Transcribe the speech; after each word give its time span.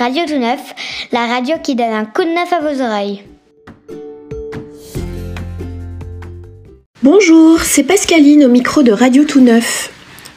Radio 0.00 0.22
Tout 0.26 0.38
Neuf, 0.38 0.74
la 1.12 1.26
radio 1.26 1.56
qui 1.62 1.74
donne 1.74 1.92
un 1.92 2.06
coup 2.06 2.24
de 2.24 2.30
neuf 2.30 2.50
à 2.54 2.60
vos 2.60 2.80
oreilles. 2.80 3.22
Bonjour, 7.02 7.60
c'est 7.60 7.82
Pascaline 7.82 8.46
au 8.46 8.48
micro 8.48 8.82
de 8.82 8.92
Radio 8.92 9.24
Tout 9.24 9.42
Neuf. 9.42 9.92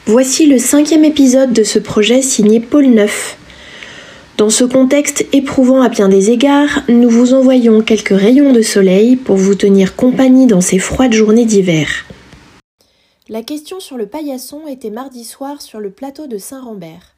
Voici 0.05 0.47
le 0.47 0.57
cinquième 0.57 1.05
épisode 1.05 1.54
de 1.54 1.63
ce 1.63 1.79
projet 1.79 2.21
signé 2.21 2.59
Pôle 2.59 2.88
Neuf. 2.88 3.38
Dans 4.36 4.49
ce 4.49 4.65
contexte 4.65 5.25
éprouvant 5.31 5.82
à 5.82 5.88
bien 5.88 6.09
des 6.09 6.30
égards, 6.30 6.82
nous 6.89 7.09
vous 7.09 7.34
envoyons 7.34 7.80
quelques 7.80 8.09
rayons 8.09 8.52
de 8.52 8.61
soleil 8.61 9.16
pour 9.16 9.38
vous 9.38 9.55
tenir 9.55 9.95
compagnie 9.95 10.45
dans 10.45 10.59
ces 10.59 10.77
froides 10.77 11.14
journées 11.14 11.45
d'hiver. 11.45 11.88
La 13.30 13.43
question 13.43 13.80
sur 13.80 13.95
le 13.95 14.07
paillasson 14.07 14.68
était 14.68 14.89
mardi 14.89 15.23
soir 15.23 15.61
sur 15.61 15.80
le 15.80 15.89
plateau 15.89 16.27
de 16.27 16.37
Saint-Rambert. 16.37 17.12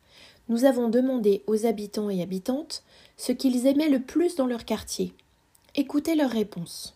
Nous 0.48 0.66
avons 0.66 0.90
demandé 0.90 1.42
aux 1.48 1.66
habitants 1.66 2.12
et 2.12 2.22
habitantes 2.22 2.84
ce 3.18 3.32
qu'ils 3.32 3.66
aimaient 3.66 3.90
le 3.90 4.00
plus 4.00 4.36
dans 4.36 4.46
leur 4.46 4.64
quartier. 4.64 5.12
Écoutez 5.76 6.16
leurs 6.16 6.30
réponses. 6.30 6.96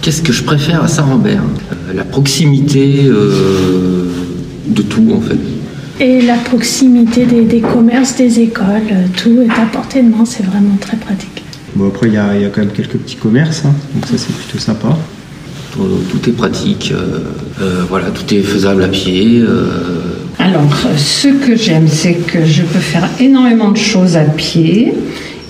Qu'est-ce 0.00 0.22
que 0.22 0.32
je 0.32 0.42
préfère 0.42 0.82
à 0.82 0.88
Saint-Rambert 0.88 1.44
euh, 1.44 1.92
La 1.92 2.02
proximité 2.04 3.04
euh, 3.04 4.10
de 4.66 4.82
tout 4.82 5.12
en 5.12 5.20
fait. 5.20 5.38
Et 6.00 6.20
la 6.20 6.36
proximité 6.36 7.26
des, 7.26 7.44
des 7.44 7.60
commerces, 7.60 8.16
des 8.16 8.40
écoles, 8.40 8.66
euh, 8.90 9.06
tout 9.16 9.40
est 9.40 9.50
à 9.50 9.66
portée 9.66 10.02
de 10.02 10.08
main, 10.08 10.24
c'est 10.24 10.42
vraiment 10.42 10.76
très 10.80 10.96
pratique. 10.96 11.44
Bon 11.76 11.86
après 11.86 12.08
il 12.08 12.14
y, 12.14 12.18
a 12.18 12.34
il 12.34 12.42
y 12.42 12.44
a 12.44 12.48
quand 12.48 12.60
même 12.62 12.72
quelques 12.72 12.98
petits 12.98 13.14
commerces, 13.14 13.64
hein, 13.64 13.72
donc 13.94 14.06
ça 14.06 14.18
c'est 14.18 14.34
plutôt 14.34 14.58
sympa. 14.58 14.98
Tout, 15.72 15.88
tout 16.10 16.28
est 16.28 16.32
pratique, 16.32 16.92
euh, 16.94 17.20
euh, 17.62 17.82
voilà, 17.88 18.10
tout 18.10 18.34
est 18.34 18.40
faisable 18.42 18.82
à 18.84 18.88
pied. 18.88 19.40
euh, 19.40 19.64
Alors, 20.38 20.62
ce 20.98 21.28
que 21.28 21.56
j'aime, 21.56 21.88
c'est 21.88 22.12
que 22.14 22.44
je 22.44 22.62
peux 22.62 22.78
faire 22.78 23.08
énormément 23.18 23.70
de 23.70 23.78
choses 23.78 24.16
à 24.16 24.24
pied. 24.24 24.92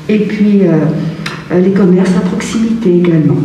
Et 0.08 0.18
puis 0.18 0.60
euh, 0.62 1.58
les 1.60 1.70
commerces 1.72 2.10
à 2.16 2.20
proximité 2.20 2.98
également. 2.98 3.36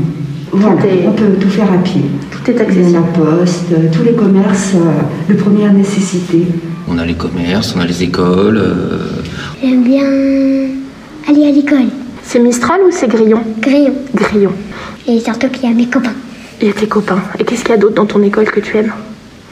Voilà, 0.52 0.82
on 1.08 1.12
peut 1.14 1.34
tout 1.42 1.50
faire 1.50 1.72
à 1.72 1.78
pied. 1.80 2.02
Tout 2.32 2.52
est 2.52 2.62
accessible. 2.62 2.94
La 2.94 3.02
poste, 3.02 3.66
euh, 3.72 3.88
tous 3.92 4.04
les 4.04 4.14
commerces 4.14 4.74
euh, 4.76 5.34
de 5.34 5.38
première 5.40 5.74
nécessité. 5.74 6.46
on 6.88 6.98
a 7.00 7.06
les 7.06 7.16
commerces, 7.16 7.74
on 7.76 7.80
a 7.80 7.86
les 7.86 8.04
écoles. 8.04 8.58
euh, 8.58 9.00
J'aime 9.64 9.84
bien 9.84 10.06
aller 11.28 11.46
à 11.48 11.52
l'école. 11.52 11.88
C'est 12.24 12.40
Mistral 12.40 12.82
ou 12.88 12.92
c'est 12.92 13.08
Grillon? 13.08 13.42
Grillon. 13.62 13.94
Grillon. 14.16 14.52
Et 15.08 15.20
surtout 15.20 15.48
qu'il 15.50 15.70
y 15.70 15.72
a 15.72 15.76
mes 15.76 15.88
copains. 15.88 16.14
Et 16.62 16.72
tes 16.72 16.88
copains. 16.88 17.22
Et 17.40 17.44
qu'est-ce 17.44 17.62
qu'il 17.64 17.72
y 17.72 17.78
a 17.78 17.78
d'autre 17.78 17.96
dans 17.96 18.06
ton 18.06 18.22
école 18.24 18.46
que 18.46 18.60
tu 18.60 18.78
aimes 18.78 18.92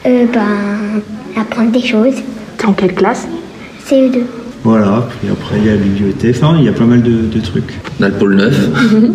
Euh, 0.06 0.24
ben, 0.32 1.40
apprendre 1.40 1.70
des 1.72 1.82
choses. 1.86 2.14
T'es 2.58 2.66
en 2.66 2.72
quelle 2.72 2.94
classe 2.94 3.26
CE2. 3.88 4.20
Voilà, 4.64 5.06
puis 5.20 5.28
après 5.30 5.58
il 5.58 5.66
y 5.66 5.68
a 5.68 5.72
la 5.72 5.78
bibliothèque, 5.78 6.34
enfin 6.42 6.56
il 6.58 6.64
y 6.64 6.68
a 6.68 6.72
pas 6.72 6.84
mal 6.86 7.00
de, 7.00 7.28
de 7.32 7.40
trucs. 7.40 7.74
on 8.00 8.02
a 8.02 8.08
le 8.08 8.14
pôle 8.14 8.34
neuf, 8.34 8.68
Moi 8.92 9.10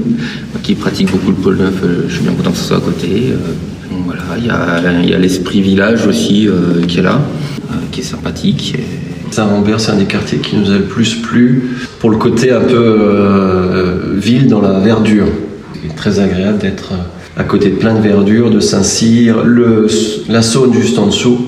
qui 0.64 0.75
pratique 0.75 1.12
beaucoup 1.12 1.31
le 1.31 1.36
pôle 1.36 1.58
neuf, 1.58 1.73
euh, 1.84 2.06
je 2.08 2.14
suis 2.14 2.23
bien 2.23 2.31
content 2.31 2.52
que 2.52 2.58
ce 2.58 2.64
soit 2.64 2.78
à 2.78 2.80
côté. 2.80 3.34
euh, 3.34 3.92
donc 3.94 4.06
voilà, 4.06 4.22
il 4.38 4.45
y 4.45 4.50
a, 4.50 5.02
il 5.03 5.09
y 5.09 5.14
a 5.14 5.17
l'esprit 5.17 5.62
village 5.62 6.08
aussi 6.08 6.47
euh, 6.47 6.81
qui 6.88 7.00
est 7.00 7.02
là, 7.02 7.19
euh, 7.69 7.73
qui 7.92 8.00
est 8.00 8.03
sympathique. 8.03 8.75
et- 8.80 9.34
Saint-Rambert, 9.34 9.80
c'est 9.81 9.92
un 9.92 9.95
des 9.97 10.06
quartiers 10.06 10.38
qui 10.39 10.56
nous 10.58 10.72
a 10.72 10.75
le 10.78 10.84
plus 10.84 11.16
plu 11.16 11.64
pour 12.00 12.09
le 12.12 12.17
côté 12.17 12.52
un 12.52 12.62
peu 12.62 12.75
euh, 12.78 14.14
ville 14.16 14.47
dans 14.47 14.62
la 14.62 14.80
verdure. 14.80 15.28
C'est 15.84 15.95
très 15.95 16.19
agréable 16.19 16.59
d'être 16.59 16.92
à 17.38 17.44
côté 17.44 17.70
de 17.70 17.76
plein 17.76 17.94
de 17.96 18.02
verdure, 18.02 18.50
de 18.52 18.60
Saint-Cyr, 18.60 19.44
la 20.30 20.42
Saône 20.42 20.74
juste 20.74 20.98
en 21.00 21.08
dessous. 21.08 21.48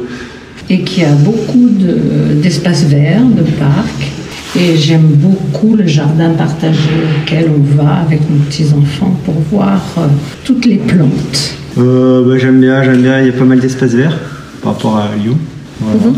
Et 0.69 0.81
qui 0.81 1.03
a 1.03 1.11
beaucoup 1.11 1.69
de- 1.69 2.41
d'espaces 2.41 2.85
verts, 2.85 3.25
de 3.25 3.43
parcs. 3.59 4.11
Et 4.55 4.77
j'aime 4.77 5.07
beaucoup 5.07 5.75
le 5.75 5.85
jardin 5.87 6.29
partagé 6.29 6.77
auquel 7.23 7.49
on 7.49 7.75
va 7.83 7.95
avec 8.07 8.21
nos 8.29 8.37
petits-enfants 8.45 9.17
pour 9.25 9.33
voir 9.51 9.81
euh, 9.97 10.01
toutes 10.45 10.65
les 10.65 10.75
plantes. 10.75 11.55
Euh, 11.79 12.23
bah, 12.23 12.37
j'aime 12.37 12.61
bien, 12.61 12.83
j'aime 12.83 13.01
bien, 13.01 13.19
il 13.19 13.25
y 13.25 13.29
a 13.29 13.33
pas 13.33 13.45
mal 13.45 13.59
d'espaces 13.59 13.93
verts 13.95 14.17
par 14.61 14.73
rapport 14.73 14.97
à 14.97 15.09
Lyon. 15.21 15.37
Voilà. 15.81 16.15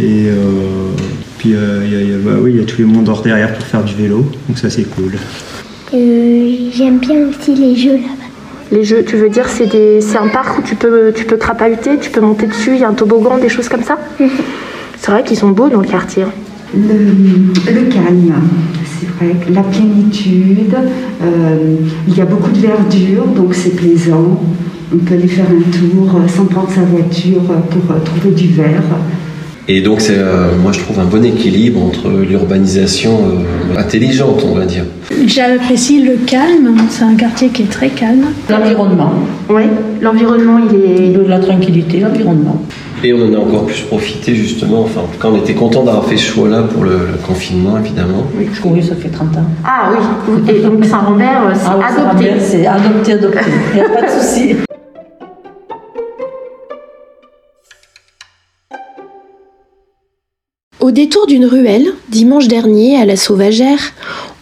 Et 0.00 0.28
euh, 0.28 0.34
puis 1.36 1.54
euh, 1.54 1.82
il 1.84 1.92
y 1.92 1.96
a, 1.96 2.00
y 2.00 2.14
a- 2.14 2.18
bah, 2.24 2.38
oui, 2.40 2.52
il 2.54 2.58
y 2.58 2.62
a 2.62 2.64
tous 2.64 2.78
les 2.78 2.84
mondes 2.86 3.08
hors 3.08 3.20
derrière 3.22 3.52
pour 3.52 3.66
faire 3.66 3.84
du 3.84 3.94
vélo, 3.94 4.30
donc 4.48 4.58
ça 4.58 4.70
c'est 4.70 4.84
cool. 4.84 5.12
Euh, 5.92 6.48
J'aime 6.74 6.98
bien 7.00 7.16
aussi 7.28 7.54
les 7.54 7.76
jeux 7.76 7.96
là-bas. 7.96 8.27
Les 8.70 8.84
jeux, 8.84 9.02
tu 9.04 9.16
veux 9.16 9.30
dire, 9.30 9.48
c'est 9.48 9.66
des... 9.66 10.00
c'est 10.00 10.18
un 10.18 10.28
parc 10.28 10.58
où 10.58 10.62
tu 10.62 10.74
peux, 10.74 11.12
tu 11.14 11.24
peux 11.24 11.36
crapahuter, 11.36 11.98
tu 11.98 12.10
peux 12.10 12.20
monter 12.20 12.46
dessus, 12.46 12.72
il 12.74 12.80
y 12.80 12.84
a 12.84 12.88
un 12.88 12.94
toboggan, 12.94 13.38
des 13.38 13.48
choses 13.48 13.68
comme 13.68 13.82
ça 13.82 13.98
C'est 14.98 15.10
vrai 15.10 15.24
qu'ils 15.24 15.38
sont 15.38 15.50
beaux 15.50 15.68
dans 15.68 15.80
le 15.80 15.86
quartier. 15.86 16.24
Le, 16.74 17.72
le 17.72 17.82
calme, 17.90 18.34
c'est 19.00 19.08
vrai, 19.08 19.34
la 19.50 19.62
plénitude, 19.62 20.74
euh, 21.22 21.76
il 22.06 22.14
y 22.14 22.20
a 22.20 22.26
beaucoup 22.26 22.50
de 22.50 22.58
verdure, 22.58 23.26
donc 23.28 23.54
c'est 23.54 23.74
plaisant. 23.74 24.38
On 24.92 24.98
peut 24.98 25.14
aller 25.14 25.28
faire 25.28 25.46
un 25.46 25.70
tour 25.70 26.16
euh, 26.16 26.28
sans 26.28 26.44
prendre 26.44 26.70
sa 26.70 26.82
voiture 26.82 27.42
euh, 27.50 27.60
pour 27.70 28.02
trouver 28.04 28.34
du 28.34 28.48
verre. 28.48 28.82
Et 29.70 29.82
donc, 29.82 30.00
c'est, 30.00 30.16
euh, 30.16 30.48
moi, 30.62 30.72
je 30.72 30.78
trouve 30.80 30.98
un 30.98 31.04
bon 31.04 31.22
équilibre 31.22 31.82
entre 31.84 32.08
l'urbanisation 32.08 33.10
euh, 33.12 33.78
intelligente, 33.78 34.42
on 34.50 34.54
va 34.54 34.64
dire. 34.64 34.84
J'apprécie 35.26 36.02
le 36.02 36.14
calme, 36.26 36.74
c'est 36.88 37.04
un 37.04 37.14
quartier 37.14 37.48
qui 37.48 37.62
est 37.64 37.70
très 37.70 37.90
calme. 37.90 38.24
L'environnement, 38.48 39.12
Oui, 39.50 39.64
l'environnement, 40.00 40.58
il 40.58 40.90
est... 40.90 41.08
de 41.10 41.20
la 41.28 41.38
tranquillité, 41.38 42.00
l'environnement. 42.00 42.62
Et 43.04 43.12
on 43.12 43.18
en 43.28 43.34
a 43.34 43.38
encore 43.38 43.66
plus 43.66 43.82
profité, 43.82 44.34
justement. 44.34 44.80
Enfin, 44.84 45.00
en 45.00 45.06
tout 45.14 45.20
cas, 45.20 45.28
on 45.30 45.36
était 45.36 45.52
content 45.54 45.84
d'avoir 45.84 46.04
fait 46.06 46.16
ce 46.16 46.32
choix-là 46.32 46.62
pour 46.62 46.84
le, 46.84 46.90
le 47.12 47.18
confinement, 47.26 47.76
évidemment. 47.78 48.24
Oui, 48.38 48.82
ça 48.82 48.94
fait 48.96 49.08
30 49.10 49.36
ans. 49.36 49.44
Ah 49.66 49.90
oui, 49.92 50.42
et 50.56 50.60
donc 50.60 50.82
Saint-Rambert, 50.82 51.42
euh, 51.46 51.52
c'est 51.54 51.66
Ah 51.68 51.76
oui, 51.78 51.84
adopté. 52.00 52.24
bien, 52.24 52.34
C'est 52.40 52.66
adopté, 52.66 53.12
adopté. 53.12 53.38
Il 53.74 53.80
n'y 53.80 53.86
a 53.86 53.88
pas 53.90 54.02
de 54.06 54.10
souci. 54.20 54.56
Au 60.88 60.90
détour 60.90 61.26
d'une 61.26 61.44
ruelle, 61.44 61.92
dimanche 62.08 62.48
dernier, 62.48 62.96
à 62.96 63.04
la 63.04 63.18
Sauvagère, 63.18 63.92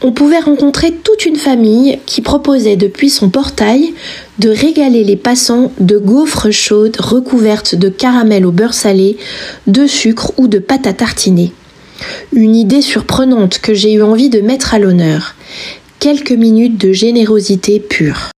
on 0.00 0.12
pouvait 0.12 0.38
rencontrer 0.38 0.92
toute 0.92 1.26
une 1.26 1.34
famille 1.34 1.98
qui 2.06 2.20
proposait 2.20 2.76
depuis 2.76 3.10
son 3.10 3.30
portail 3.30 3.94
de 4.38 4.50
régaler 4.50 5.02
les 5.02 5.16
passants 5.16 5.72
de 5.80 5.98
gaufres 5.98 6.52
chaudes 6.52 6.98
recouvertes 7.00 7.74
de 7.74 7.88
caramel 7.88 8.46
au 8.46 8.52
beurre 8.52 8.74
salé, 8.74 9.16
de 9.66 9.88
sucre 9.88 10.34
ou 10.36 10.46
de 10.46 10.60
pâte 10.60 10.86
à 10.86 10.92
tartiner. 10.92 11.52
Une 12.32 12.54
idée 12.54 12.80
surprenante 12.80 13.58
que 13.58 13.74
j'ai 13.74 13.94
eu 13.94 14.02
envie 14.02 14.30
de 14.30 14.40
mettre 14.40 14.72
à 14.72 14.78
l'honneur. 14.78 15.34
Quelques 15.98 16.30
minutes 16.30 16.80
de 16.80 16.92
générosité 16.92 17.80
pure. 17.80 18.30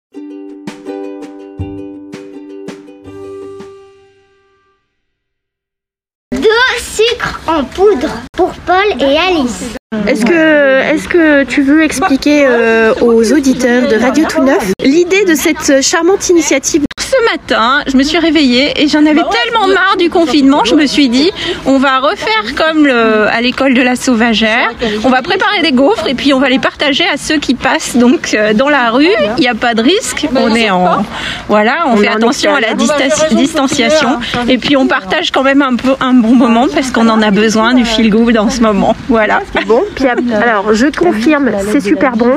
Poudre 7.65 8.09
pour 8.33 8.53
Paul 8.67 9.01
et 9.01 9.17
Alice. 9.17 9.78
Est-ce 10.07 10.27
que, 10.27 10.81
est 10.95 11.09
que 11.09 11.45
tu 11.45 11.63
veux 11.63 11.83
expliquer 11.83 12.45
euh, 12.47 12.93
aux 13.01 13.33
auditeurs 13.33 13.89
de 13.89 13.97
Radio 13.97 14.27
Tout 14.29 14.43
Neuf 14.43 14.73
l'idée 14.85 15.25
de 15.25 15.35
cette 15.35 15.83
charmante 15.83 16.29
initiative? 16.29 16.83
Ce 17.01 17.33
matin, 17.33 17.81
je 17.91 17.97
me 17.97 18.03
suis 18.03 18.19
réveillée 18.19 18.83
et 18.83 18.87
j'en 18.87 18.99
avais 19.01 19.15
tellement 19.15 19.67
marre 19.67 19.97
du 19.99 20.11
confinement, 20.11 20.63
je 20.67 20.75
me 20.75 20.85
suis 20.85 21.09
dit, 21.09 21.31
on 21.65 21.79
va 21.79 22.01
refaire 22.01 22.55
comme 22.55 22.87
le- 22.87 23.27
à 23.29 23.41
l'école 23.41 23.73
de 23.73 23.81
la 23.81 23.97
Sauvagère, 23.97 24.71
on 25.05 25.09
va 25.09 25.23
préparer 25.23 25.63
des 25.63 25.73
gaufres 25.73 26.07
et 26.07 26.15
puis 26.15 26.35
on 26.35 26.39
va 26.39 26.51
les 26.51 26.59
partager 26.59 27.05
à 27.09 27.17
ceux 27.17 27.39
qui 27.39 27.55
passent 27.55 27.97
donc 27.97 28.35
euh, 28.35 28.53
dans 28.53 28.69
la 28.69 28.91
rue. 28.91 29.09
Il 29.39 29.41
n'y 29.41 29.49
a 29.49 29.55
pas 29.55 29.73
de 29.73 29.81
risque, 29.83 30.27
on 30.37 30.55
est 30.55 30.69
en, 30.71 31.03
voilà, 31.49 31.85
on, 31.87 31.97
fait 31.97 32.09
attention 32.09 32.55
à 32.55 32.61
la 32.61 32.75
dista- 32.75 33.35
distanciation. 33.35 34.19
et 34.47 34.59
puis 34.59 34.77
on 34.77 34.87
partage 34.87 35.31
quand 35.31 35.43
même 35.43 35.63
un 35.63 35.77
peu 35.77 35.95
un 36.01 36.13
bon 36.13 36.35
moment 36.35 36.67
parce 36.73 36.91
qu'on 36.91 37.09
en 37.09 37.23
a 37.23 37.31
besoin 37.31 37.73
du 37.73 37.87
feel 37.87 38.11
good 38.11 38.37
en 38.37 38.51
ce 38.51 38.61
moment. 38.61 38.95
Voilà. 39.09 39.41
Bon, 39.67 39.78
puis 39.95 40.07
alors 40.43 40.75
je 40.75 40.87
confirme, 40.87 41.51
c'est 41.71 41.81
super 41.81 42.17
bon, 42.17 42.33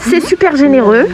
c'est 0.00 0.24
super 0.24 0.56
généreux 0.56 1.06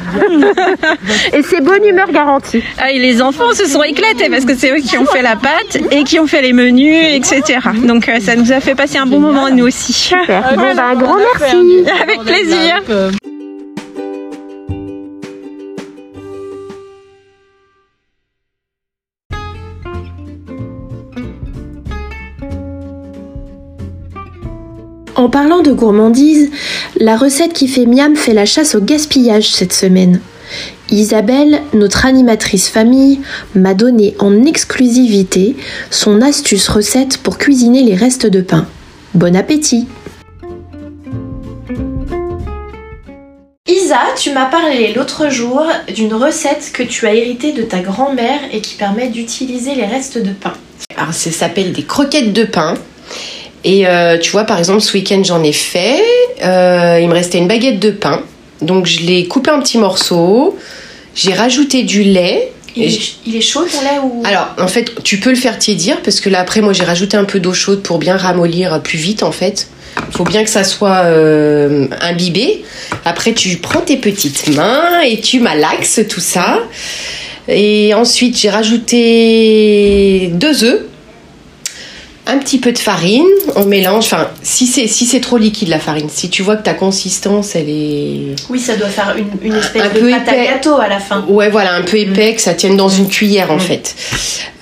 et 1.33 1.43
c'est 1.43 1.61
bonne 1.61 1.85
humeur 1.85 2.11
garantie. 2.11 2.63
Ah, 2.79 2.91
et 2.91 2.99
les 2.99 3.23
enfants 3.23 3.53
se 3.53 3.67
sont 3.67 3.83
éclatés 3.83 4.29
parce 4.31 4.45
que 4.45 4.55
c'est 4.55 4.71
eux 4.71 4.81
qui 4.81 4.97
ont 4.99 5.07
fait 5.07 5.23
la 5.23 5.37
pâte 5.37 5.79
et 5.91 6.05
qui 6.05 6.19
ont 6.19 6.27
fait 6.27 6.43
les 6.43 6.53
menus, 6.53 6.97
etc. 7.13 7.59
Donc 7.85 8.09
euh, 8.09 8.21
ça 8.21 8.37
nous 8.37 8.53
a 8.53 8.61
fait 8.61 8.75
passer 8.75 8.99
un 8.99 9.07
bon 9.07 9.21
moment 9.21 9.51
nous 9.51 9.67
aussi. 9.67 10.13
Bon, 10.57 10.75
bah, 10.75 10.87
un 10.93 10.95
grand 10.97 11.17
merci. 11.17 11.85
Avec 12.03 12.21
plaisir. 12.21 12.83
En 25.25 25.31
parlant 25.31 25.63
de 25.63 25.73
gourmandise, 25.73 26.51
la 26.99 27.17
recette 27.17 27.55
qui 27.55 27.67
fait 27.67 27.87
miam 27.87 28.15
fait 28.15 28.35
la 28.35 28.45
chasse 28.45 28.75
au 28.75 28.83
gaspillage 28.83 29.49
cette 29.49 29.73
semaine. 29.73 30.21
Isabelle, 30.91 31.63
notre 31.73 32.05
animatrice 32.05 32.69
famille, 32.69 33.21
m'a 33.55 33.73
donné 33.73 34.15
en 34.19 34.45
exclusivité 34.45 35.57
son 35.91 36.21
astuce 36.21 36.69
recette 36.69 37.17
pour 37.17 37.39
cuisiner 37.39 37.83
les 37.85 37.95
restes 37.95 38.27
de 38.27 38.43
pain. 38.43 38.67
Bon 39.15 39.35
appétit 39.35 39.89
Isa, 43.67 44.01
tu 44.19 44.31
m'as 44.33 44.51
parlé 44.51 44.93
l'autre 44.93 45.31
jour 45.31 45.65
d'une 45.95 46.13
recette 46.13 46.71
que 46.75 46.83
tu 46.83 47.07
as 47.07 47.15
héritée 47.15 47.53
de 47.53 47.63
ta 47.63 47.81
grand-mère 47.81 48.41
et 48.53 48.61
qui 48.61 48.75
permet 48.75 49.09
d'utiliser 49.09 49.75
les 49.75 49.87
restes 49.87 50.19
de 50.19 50.33
pain. 50.33 50.53
Alors 50.99 51.15
ça 51.15 51.31
s'appelle 51.31 51.73
des 51.73 51.85
croquettes 51.85 52.35
de 52.35 52.45
pain. 52.45 52.75
Et 53.65 53.87
euh, 53.87 54.19
tu 54.19 54.31
vois, 54.31 54.45
par 54.45 54.59
exemple, 54.59 54.81
ce 54.81 54.93
week-end 54.93 55.23
j'en 55.25 55.43
ai 55.43 55.53
fait. 55.53 56.03
Euh, 56.43 56.99
il 57.01 57.09
me 57.09 57.15
restait 57.15 57.39
une 57.39 57.49
baguette 57.49 57.81
de 57.81 57.91
pain. 57.91 58.23
Donc 58.61 58.87
je 58.87 59.01
l'ai 59.01 59.27
coupé 59.27 59.51
en 59.51 59.61
petits 59.61 59.79
morceaux. 59.79 60.59
J'ai 61.15 61.33
rajouté 61.33 61.83
du 61.83 62.03
lait. 62.03 62.53
Il, 62.77 62.85
est, 62.85 63.15
il 63.25 63.37
est 63.37 63.41
chaud 63.41 63.65
ton 63.71 63.81
lait 63.83 64.01
ou? 64.03 64.23
Alors, 64.25 64.49
en 64.59 64.67
fait, 64.67 65.03
tu 65.05 65.19
peux 65.19 65.31
le 65.31 65.37
faire 65.37 65.59
tiédir 65.59 66.03
parce 66.03 66.21
que 66.21 66.29
là, 66.29 66.41
après, 66.41 66.61
moi, 66.61 66.73
j'ai 66.73 66.83
rajouté 66.83 67.17
un 67.17 67.25
peu 67.25 67.39
d'eau 67.39 67.55
chaude 67.55 67.83
pour 67.83 67.99
bien 67.99 68.17
ramollir 68.17 68.83
plus 68.83 68.99
vite, 68.99 69.23
en 69.23 69.31
fait. 69.31 69.69
Il 70.09 70.17
faut 70.17 70.25
bien 70.25 70.43
que 70.43 70.51
ça 70.51 70.65
soit 70.65 71.05
euh, 71.05 71.87
imbibé. 72.01 72.65
Après, 73.05 73.33
tu 73.33 73.57
prends 73.59 73.81
tes 73.81 73.97
petites 73.97 74.49
mains 74.57 75.01
et 75.03 75.21
tu 75.21 75.39
malaxes 75.39 76.01
tout 76.09 76.21
ça. 76.21 76.59
Et 77.47 77.95
ensuite, 77.95 78.37
j'ai 78.37 78.51
rajouté 78.51 80.31
deux 80.33 80.65
œufs, 80.65 80.83
un 82.27 82.39
petit 82.39 82.59
peu 82.59 82.73
de 82.73 82.79
farine. 82.79 83.27
On 83.57 83.65
mélange. 83.65 84.05
Enfin, 84.05 84.29
si 84.43 84.67
c'est 84.67 84.87
si 84.87 85.07
c'est 85.07 85.21
trop 85.21 85.37
liquide 85.37 85.69
la 85.69 85.79
farine, 85.79 86.09
si 86.09 86.31
tu 86.31 86.43
vois 86.43 86.57
que 86.57 86.63
ta 86.63 86.75
consistance, 86.75 87.55
elle 87.55 87.69
est 87.69 88.37
Oui, 88.49 88.59
ça 88.59 88.77
doit 88.77 88.89
faire 88.89 89.15
une, 89.17 89.31
une 89.43 89.57
espèce 89.57 89.83
Un 89.83 89.89
de 89.89 90.01
peu 90.01 90.11
pâte 90.11 90.29
à 90.29 90.45
gâteau 90.45 90.77
à 90.77 90.89
la 90.89 91.01
fin. 91.01 91.25
Ouais, 91.29 91.51
voilà, 91.51 91.75
un 91.75 91.83
peu 91.83 91.99
épais, 91.99 92.35
que 92.35 92.41
ça 92.41 92.55
tienne 92.55 92.77
dans 92.77 92.89
une 92.89 93.09
cuillère 93.09 93.51
en 93.51 93.59
fait. 93.59 93.95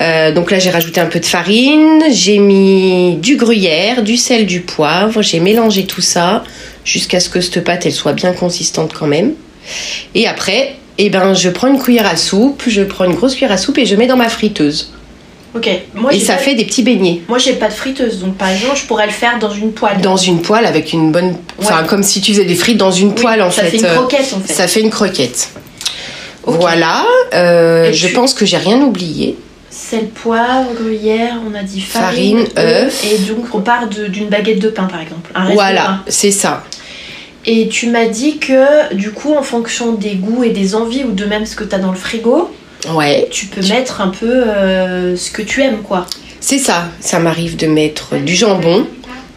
Euh, 0.00 0.32
donc 0.32 0.50
là, 0.50 0.58
j'ai 0.58 0.70
rajouté 0.70 1.00
un 1.00 1.06
peu 1.06 1.20
de 1.20 1.26
farine, 1.26 2.02
j'ai 2.10 2.38
mis 2.38 3.16
du 3.16 3.36
gruyère, 3.36 4.02
du 4.02 4.16
sel, 4.16 4.46
du 4.46 4.60
poivre, 4.60 5.22
j'ai 5.22 5.40
mélangé 5.40 5.84
tout 5.86 6.00
ça 6.00 6.42
jusqu'à 6.84 7.20
ce 7.20 7.28
que 7.28 7.40
cette 7.40 7.62
pâte 7.62 7.86
elle 7.86 7.92
soit 7.92 8.12
bien 8.12 8.32
consistante 8.32 8.92
quand 8.92 9.06
même. 9.06 9.34
Et 10.14 10.26
après, 10.26 10.76
eh 10.98 11.10
ben, 11.10 11.34
je 11.34 11.48
prends 11.48 11.68
une 11.68 11.80
cuillère 11.80 12.06
à 12.06 12.16
soupe, 12.16 12.64
je 12.66 12.82
prends 12.82 13.04
une 13.04 13.14
grosse 13.14 13.34
cuillère 13.34 13.52
à 13.52 13.56
soupe 13.56 13.78
et 13.78 13.86
je 13.86 13.94
mets 13.94 14.06
dans 14.06 14.16
ma 14.16 14.28
friteuse. 14.28 14.92
Ok. 15.54 15.68
Moi, 15.94 16.14
et 16.14 16.18
ça 16.20 16.38
fait 16.38 16.54
des 16.54 16.64
petits 16.64 16.82
beignets. 16.82 17.20
Moi, 17.28 17.36
j'ai 17.38 17.52
pas 17.52 17.68
de 17.68 17.74
friteuse, 17.74 18.20
donc 18.20 18.36
par 18.36 18.48
exemple, 18.50 18.76
je 18.76 18.84
pourrais 18.86 19.04
le 19.06 19.12
faire 19.12 19.38
dans 19.38 19.50
une 19.50 19.72
poêle. 19.72 20.00
Dans 20.00 20.16
une 20.16 20.40
poêle 20.40 20.64
avec 20.64 20.92
une 20.94 21.12
bonne. 21.12 21.36
Enfin, 21.58 21.82
Ouais. 21.82 21.86
comme 21.88 22.02
si 22.02 22.20
tu 22.22 22.32
faisais 22.32 22.44
des 22.46 22.54
frites 22.54 22.78
dans 22.78 22.90
une 22.90 23.08
Oui, 23.08 23.14
poêle 23.14 23.42
en 23.42 23.50
ça 23.50 23.62
fait. 23.64 23.70
fait 23.72 23.76
une 23.78 23.84
Euh, 23.84 23.94
croquette, 23.96 24.32
en 24.34 24.40
fait. 24.40 24.52
Ça 24.52 24.66
fait 24.66 24.80
une 24.80 24.90
croquette. 24.90 25.50
Voilà, 26.44 27.04
euh, 27.34 27.92
je 27.92 28.08
tu- 28.08 28.12
pense 28.14 28.34
que 28.34 28.44
j'ai 28.44 28.56
rien 28.56 28.80
oublié. 28.80 29.36
Sel, 29.70 30.08
poivre, 30.08 30.70
gruyère, 30.74 31.34
on 31.50 31.54
a 31.54 31.62
dit 31.62 31.80
Farine, 31.80 32.46
farine, 32.46 32.58
œuf. 32.58 33.04
Et 33.04 33.18
donc, 33.32 33.54
on 33.54 33.60
part 33.60 33.86
d'une 33.88 34.28
baguette 34.28 34.58
de 34.58 34.68
pain, 34.68 34.84
par 34.84 35.00
exemple. 35.00 35.30
Un 35.34 35.40
reste 35.40 35.50
de 35.50 35.54
Voilà, 35.54 36.00
c'est 36.08 36.30
ça. 36.30 36.64
Et 37.46 37.68
tu 37.68 37.88
m'as 37.88 38.06
dit 38.06 38.38
que, 38.38 38.94
du 38.94 39.10
coup, 39.12 39.34
en 39.34 39.42
fonction 39.42 39.92
des 39.92 40.14
goûts 40.14 40.44
et 40.44 40.50
des 40.50 40.74
envies, 40.74 41.04
ou 41.04 41.12
de 41.12 41.24
même 41.24 41.46
ce 41.46 41.56
que 41.56 41.64
tu 41.64 41.74
as 41.74 41.78
dans 41.78 41.90
le 41.90 41.96
frigo, 41.96 42.50
Ouais. 42.94 43.28
tu 43.30 43.46
peux 43.46 43.66
mettre 43.68 44.00
un 44.00 44.08
peu 44.08 44.26
euh, 44.30 45.16
ce 45.16 45.30
que 45.30 45.42
tu 45.42 45.62
aimes, 45.62 45.82
quoi. 45.82 46.06
C'est 46.40 46.58
ça. 46.58 46.88
Ça 47.00 47.18
m'arrive 47.20 47.56
de 47.56 47.66
mettre 47.68 48.16
du 48.16 48.34
jambon, 48.34 48.86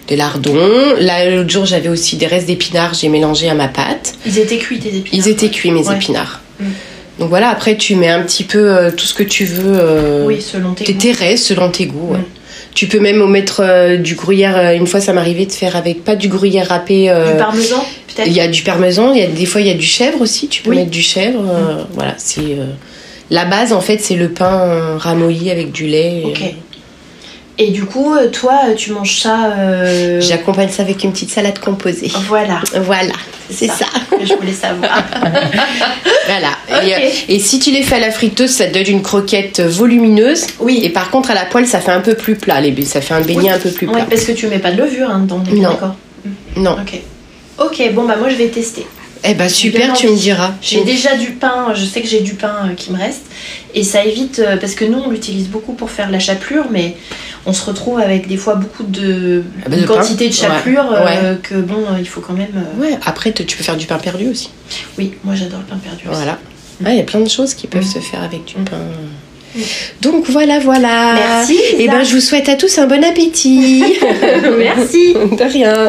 des 0.08 0.16
lardons. 0.16 0.96
Là, 1.00 1.30
l'autre 1.30 1.50
jour, 1.52 1.66
j'avais 1.66 1.90
aussi 1.90 2.16
des 2.18 2.26
restes 2.28 2.48
d'épinards, 2.48 2.94
j'ai 2.96 3.10
mélangé 3.10 3.48
à 3.50 3.54
ma 3.54 3.68
pâte. 3.68 4.16
Ils 4.26 4.40
étaient 4.40 4.58
cuits, 4.58 4.80
tes 4.80 4.90
épinards. 4.90 5.10
Ils 5.14 5.28
étaient 5.28 5.50
cuits, 5.50 5.72
mes 5.72 5.88
Ouais. 5.88 5.96
épinards. 5.96 6.42
Mm. 6.60 6.66
Donc 7.20 7.30
voilà, 7.30 7.50
après, 7.50 7.78
tu 7.78 7.96
mets 7.96 8.10
un 8.10 8.22
petit 8.24 8.44
peu 8.44 8.58
euh, 8.76 8.92
tout 8.92 9.06
ce 9.06 9.14
que 9.14 9.24
tu 9.24 9.46
veux. 9.46 9.74
euh, 9.80 10.26
Oui, 10.26 10.42
selon 10.42 10.74
tes 10.74 10.84
tes 10.84 10.94
goûts. 10.94 11.00
tes 11.00 11.12
restes, 11.12 11.46
selon 11.46 11.70
tes 11.70 11.86
goûts. 11.86 12.12
ouais. 12.14 12.18
Mm. 12.18 12.26
Tu 12.74 12.88
peux 12.88 13.00
même 13.00 13.24
mettre 13.30 13.62
euh, 13.64 13.96
du 13.98 14.16
gruyère. 14.16 14.72
Une 14.74 14.86
fois, 14.88 15.00
ça 15.00 15.14
m'arrivait 15.14 15.46
de 15.46 15.52
faire 15.54 15.76
avec 15.78 16.04
pas 16.04 16.16
du 16.18 16.28
gruyère 16.28 16.68
râpé. 16.70 17.04
Du 17.32 17.38
parmesan, 17.38 17.86
peut-être? 18.08 18.28
Il 18.28 18.34
y 18.34 18.42
a 18.42 18.48
du 18.50 18.64
parmesan, 18.64 19.14
il 19.14 19.22
y 19.22 19.24
a 19.24 19.28
des 19.28 19.46
fois 19.46 19.62
il 19.62 19.68
y 19.68 19.72
a 19.72 19.76
du 19.76 19.86
chèvre 19.86 20.20
aussi, 20.22 20.50
tu 20.50 20.62
peux 20.62 20.72
Oui. 20.72 20.78
mettre 20.78 20.90
du 20.92 21.02
chèvre. 21.02 21.40
euh, 21.48 21.84
Voilà, 21.94 22.16
c'est 22.18 22.42
la 23.30 23.46
base 23.46 23.74
en 23.74 23.82
fait, 23.82 23.98
c'est 24.00 24.16
le 24.16 24.30
pain 24.30 24.60
euh, 24.62 24.98
ramolli 24.98 25.50
avec 25.52 25.72
du 25.72 25.88
lait. 25.88 26.24
Ok. 26.26 26.42
Et 27.58 27.72
du 27.72 27.86
coup, 27.86 28.14
euh, 28.14 28.30
toi, 28.30 28.60
euh, 28.68 28.74
tu 28.76 28.92
manges 28.92 29.22
ça. 29.22 29.46
euh, 29.58 30.20
J'accompagne 30.20 30.68
ça 30.70 30.84
avec 30.84 31.04
une 31.06 31.14
petite 31.14 31.30
salade 31.32 31.58
composée. 31.60 32.12
Voilà, 32.28 32.60
Voilà, 32.82 33.14
c'est 33.50 33.68
ça. 33.70 33.86
que 34.12 34.26
je 34.26 34.34
voulais 34.34 34.52
savoir. 34.52 34.92
Voilà. 36.28 36.84
Et, 36.84 37.36
euh, 37.36 37.40
si 37.40 37.60
tu 37.60 37.72
les 37.72 37.84
fais 37.84 37.96
à 37.96 38.00
la 38.00 38.12
friteuse, 38.12 38.50
ça 38.50 38.66
te 38.66 38.74
donne 38.74 38.88
une 38.88 39.02
croquette 39.02 39.62
volumineuse. 39.62 40.48
Oui. 40.60 40.82
Et 40.84 40.90
par 40.90 41.12
contre, 41.12 41.32
à 41.32 41.34
la 41.36 41.46
poêle, 41.46 41.68
ça 41.68 41.80
fait 41.80 41.92
un 41.92 42.02
peu 42.02 42.16
plus 42.16 42.36
plat. 42.36 42.60
Les, 42.60 42.84
ça 42.84 43.00
fait 43.00 43.14
un 43.14 43.22
beignet 43.22 43.52
un 43.52 43.60
peu 43.60 43.70
plus 43.72 43.88
plat. 43.88 44.06
parce 44.10 44.24
que 44.26 44.32
tu 44.34 44.48
mets 44.48 44.60
pas 44.60 44.72
de 44.72 44.82
levure 44.82 45.10
hein, 45.10 45.26
bien 45.30 45.70
Non. 45.70 45.78
Non. 46.58 46.78
Ok. 46.82 47.00
Ok, 47.64 47.92
bon, 47.94 48.04
bah 48.06 48.16
moi 48.20 48.28
je 48.30 48.36
vais 48.36 48.48
tester. 48.48 48.86
Eh 49.28 49.34
ben 49.34 49.50
super, 49.50 49.94
tu 49.94 50.08
me 50.08 50.16
diras. 50.16 50.54
J'ai 50.62 50.84
déjà 50.84 51.16
du 51.16 51.32
pain, 51.32 51.74
je 51.74 51.84
sais 51.86 52.02
que 52.02 52.08
j'ai 52.08 52.22
du 52.22 52.36
pain 52.36 52.70
euh, 52.70 52.74
qui 52.76 52.92
me 52.92 52.98
reste. 52.98 53.24
Et 53.74 53.84
ça 53.84 54.04
évite, 54.06 54.40
euh, 54.40 54.58
parce 54.58 54.74
que 54.76 54.86
nous 54.86 55.00
on 55.06 55.10
l'utilise 55.10 55.48
beaucoup 55.48 55.74
pour 55.74 55.90
faire 55.90 56.10
la 56.12 56.20
chapelure, 56.20 56.66
mais 56.72 56.96
on 57.46 57.54
se 57.54 57.64
retrouve 57.66 58.00
avec 58.00 58.28
des 58.28 58.38
fois 58.38 58.56
beaucoup 58.56 58.84
de, 58.84 59.44
Ah 59.66 59.70
une 59.74 59.82
de 59.82 59.86
pain. 59.88 59.96
quantité 59.96 60.30
de 60.30 60.34
chapelure 60.34 60.86
Ouais. 60.92 61.18
euh, 61.24 61.36
que 61.42 61.56
bon, 61.56 61.84
il 62.00 62.08
faut 62.08 62.22
quand 62.22 62.34
même. 62.34 62.64
Ouais, 62.80 62.98
après, 63.06 63.32
tu 63.34 63.58
peux 63.58 63.64
faire 63.64 63.78
du 63.78 63.86
pain 63.88 63.98
perdu 63.98 64.28
aussi. 64.30 64.50
Oui, 64.98 65.14
moi 65.24 65.36
j'adore 65.36 65.60
le 65.60 65.66
pain 65.66 65.78
perdu. 65.84 66.08
aussi. 66.08 66.16
Voilà. 66.18 66.40
Ouais, 66.84 66.94
Il 66.94 66.98
y 66.98 67.02
a 67.02 67.04
plein 67.04 67.22
de 67.22 67.30
choses 67.30 67.54
qui 67.54 67.68
peuvent 67.68 67.86
se 67.86 68.00
faire 68.00 68.22
avec 68.24 68.46
du 68.46 68.54
pain. 68.56 68.78
Donc 70.02 70.26
voilà, 70.30 70.60
voilà. 70.60 71.14
Merci, 71.14 71.58
Et 71.76 71.78
Lisa. 71.84 71.92
ben 71.94 72.04
je 72.04 72.14
vous 72.16 72.20
souhaite 72.20 72.50
à 72.50 72.56
tous 72.56 72.78
un 72.78 72.88
bon 72.88 73.02
appétit. 73.04 73.84
Merci. 74.60 75.14
De 75.14 75.44
rien. 75.52 75.88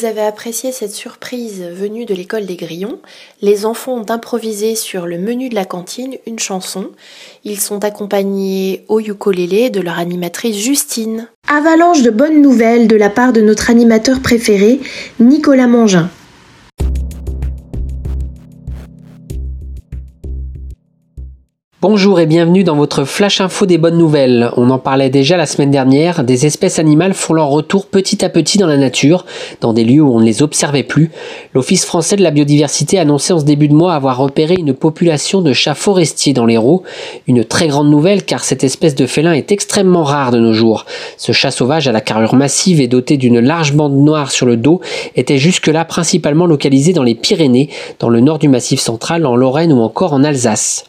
Vous 0.00 0.06
avez 0.06 0.22
apprécié 0.22 0.72
cette 0.72 0.94
surprise 0.94 1.62
venue 1.62 2.06
de 2.06 2.14
l'école 2.14 2.46
des 2.46 2.56
grillons. 2.56 3.00
Les 3.42 3.66
enfants 3.66 3.92
ont 3.92 4.10
improvisé 4.10 4.74
sur 4.74 5.06
le 5.06 5.18
menu 5.18 5.50
de 5.50 5.54
la 5.54 5.66
cantine 5.66 6.16
une 6.26 6.38
chanson. 6.38 6.86
Ils 7.44 7.60
sont 7.60 7.84
accompagnés 7.84 8.86
au 8.88 9.00
ukulélé 9.00 9.68
de 9.68 9.80
leur 9.80 9.98
animatrice 9.98 10.56
Justine. 10.56 11.28
Avalanche 11.48 12.00
de 12.00 12.08
bonnes 12.08 12.40
nouvelles 12.40 12.88
de 12.88 12.96
la 12.96 13.10
part 13.10 13.34
de 13.34 13.42
notre 13.42 13.68
animateur 13.68 14.20
préféré, 14.20 14.80
Nicolas 15.18 15.66
Mangin. 15.66 16.08
Bonjour 21.82 22.20
et 22.20 22.26
bienvenue 22.26 22.62
dans 22.62 22.76
votre 22.76 23.04
flash 23.04 23.40
info 23.40 23.64
des 23.64 23.78
bonnes 23.78 23.96
nouvelles. 23.96 24.50
On 24.58 24.68
en 24.68 24.78
parlait 24.78 25.08
déjà 25.08 25.38
la 25.38 25.46
semaine 25.46 25.70
dernière, 25.70 26.24
des 26.24 26.44
espèces 26.44 26.78
animales 26.78 27.14
font 27.14 27.32
leur 27.32 27.48
retour 27.48 27.86
petit 27.86 28.22
à 28.22 28.28
petit 28.28 28.58
dans 28.58 28.66
la 28.66 28.76
nature, 28.76 29.24
dans 29.62 29.72
des 29.72 29.84
lieux 29.84 30.02
où 30.02 30.14
on 30.14 30.20
ne 30.20 30.26
les 30.26 30.42
observait 30.42 30.82
plus. 30.82 31.10
L'Office 31.54 31.86
français 31.86 32.16
de 32.16 32.22
la 32.22 32.32
biodiversité 32.32 32.98
a 32.98 33.00
annoncé 33.00 33.32
en 33.32 33.38
ce 33.38 33.46
début 33.46 33.66
de 33.66 33.72
mois 33.72 33.94
avoir 33.94 34.18
repéré 34.18 34.56
une 34.58 34.74
population 34.74 35.40
de 35.40 35.54
chats 35.54 35.74
forestiers 35.74 36.34
dans 36.34 36.44
l'Hérault. 36.44 36.82
Une 37.26 37.46
très 37.46 37.68
grande 37.68 37.88
nouvelle 37.88 38.26
car 38.26 38.44
cette 38.44 38.62
espèce 38.62 38.94
de 38.94 39.06
félin 39.06 39.32
est 39.32 39.50
extrêmement 39.50 40.04
rare 40.04 40.32
de 40.32 40.38
nos 40.38 40.52
jours. 40.52 40.84
Ce 41.16 41.32
chat 41.32 41.50
sauvage 41.50 41.88
à 41.88 41.92
la 41.92 42.02
carrure 42.02 42.34
massive 42.34 42.82
et 42.82 42.88
doté 42.88 43.16
d'une 43.16 43.40
large 43.40 43.72
bande 43.72 43.96
noire 43.96 44.32
sur 44.32 44.44
le 44.44 44.58
dos 44.58 44.82
était 45.16 45.38
jusque-là 45.38 45.86
principalement 45.86 46.44
localisé 46.44 46.92
dans 46.92 47.04
les 47.04 47.14
Pyrénées, 47.14 47.70
dans 48.00 48.10
le 48.10 48.20
nord 48.20 48.38
du 48.38 48.48
Massif 48.48 48.80
central, 48.80 49.24
en 49.24 49.34
Lorraine 49.34 49.72
ou 49.72 49.80
encore 49.80 50.12
en 50.12 50.24
Alsace. 50.24 50.84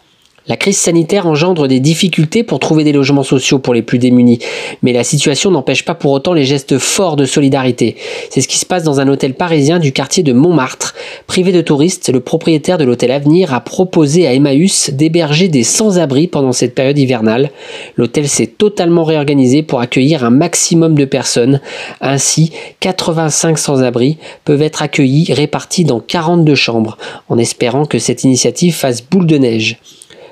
La 0.48 0.57
crise 0.57 0.77
sanitaire 0.77 1.27
engendre 1.27 1.67
des 1.67 1.79
difficultés 1.79 2.41
pour 2.41 2.57
trouver 2.57 2.83
des 2.83 2.93
logements 2.93 3.21
sociaux 3.21 3.60
pour 3.60 3.75
les 3.75 3.83
plus 3.83 4.00
démunis, 4.00 4.39
mais 4.81 4.91
la 4.91 5.03
situation 5.03 5.51
n'empêche 5.51 5.86
pas 5.86 5.93
pour 5.93 6.12
autant 6.12 6.33
les 6.33 6.45
gestes 6.45 6.79
forts 6.79 7.15
de 7.15 7.25
solidarité. 7.25 7.95
C'est 8.31 8.41
ce 8.41 8.48
qui 8.48 8.57
se 8.57 8.65
passe 8.65 8.81
dans 8.81 9.00
un 9.00 9.07
hôtel 9.07 9.36
parisien 9.36 9.77
du 9.77 9.91
quartier 9.91 10.24
de 10.24 10.33
Montmartre. 10.33 10.95
Privé 11.27 11.51
de 11.51 11.62
touristes, 11.62 12.10
le 12.12 12.21
propriétaire 12.21 12.79
de 12.79 12.86
l'hôtel 12.86 13.12
Avenir 13.12 13.53
a 13.53 13.62
proposé 13.62 14.25
à 14.25 14.33
Emmaüs 14.33 14.89
d'héberger 14.89 15.48
des 15.48 15.63
sans-abri 15.63 16.27
pendant 16.27 16.53
cette 16.53 16.74
période 16.74 16.98
hivernale. 16.98 17.51
L'hôtel 17.95 18.27
s'est 18.27 18.48
totalement 18.48 19.03
réorganisé 19.03 19.62
pour 19.62 19.79
accueillir 19.79 20.25
un 20.25 20.31
maximum 20.31 20.95
de 20.95 21.05
personnes. 21.05 21.62
Ainsi, 22.01 22.51
85 22.79 23.60
sans-abri 23.60 24.17
peuvent 24.43 24.63
être 24.63 24.81
accueillis 24.81 25.31
répartis 25.31 25.86
dans 25.86 26.00
42 26.00 26.55
chambres, 26.55 26.98
en 27.29 27.38
espérant 27.38 27.86
que 27.86 28.00
cette 28.00 28.24
initiative 28.24 28.74
fasse 28.74 29.03
boule 29.03 29.27
de 29.27 29.38
neige. 29.38 29.77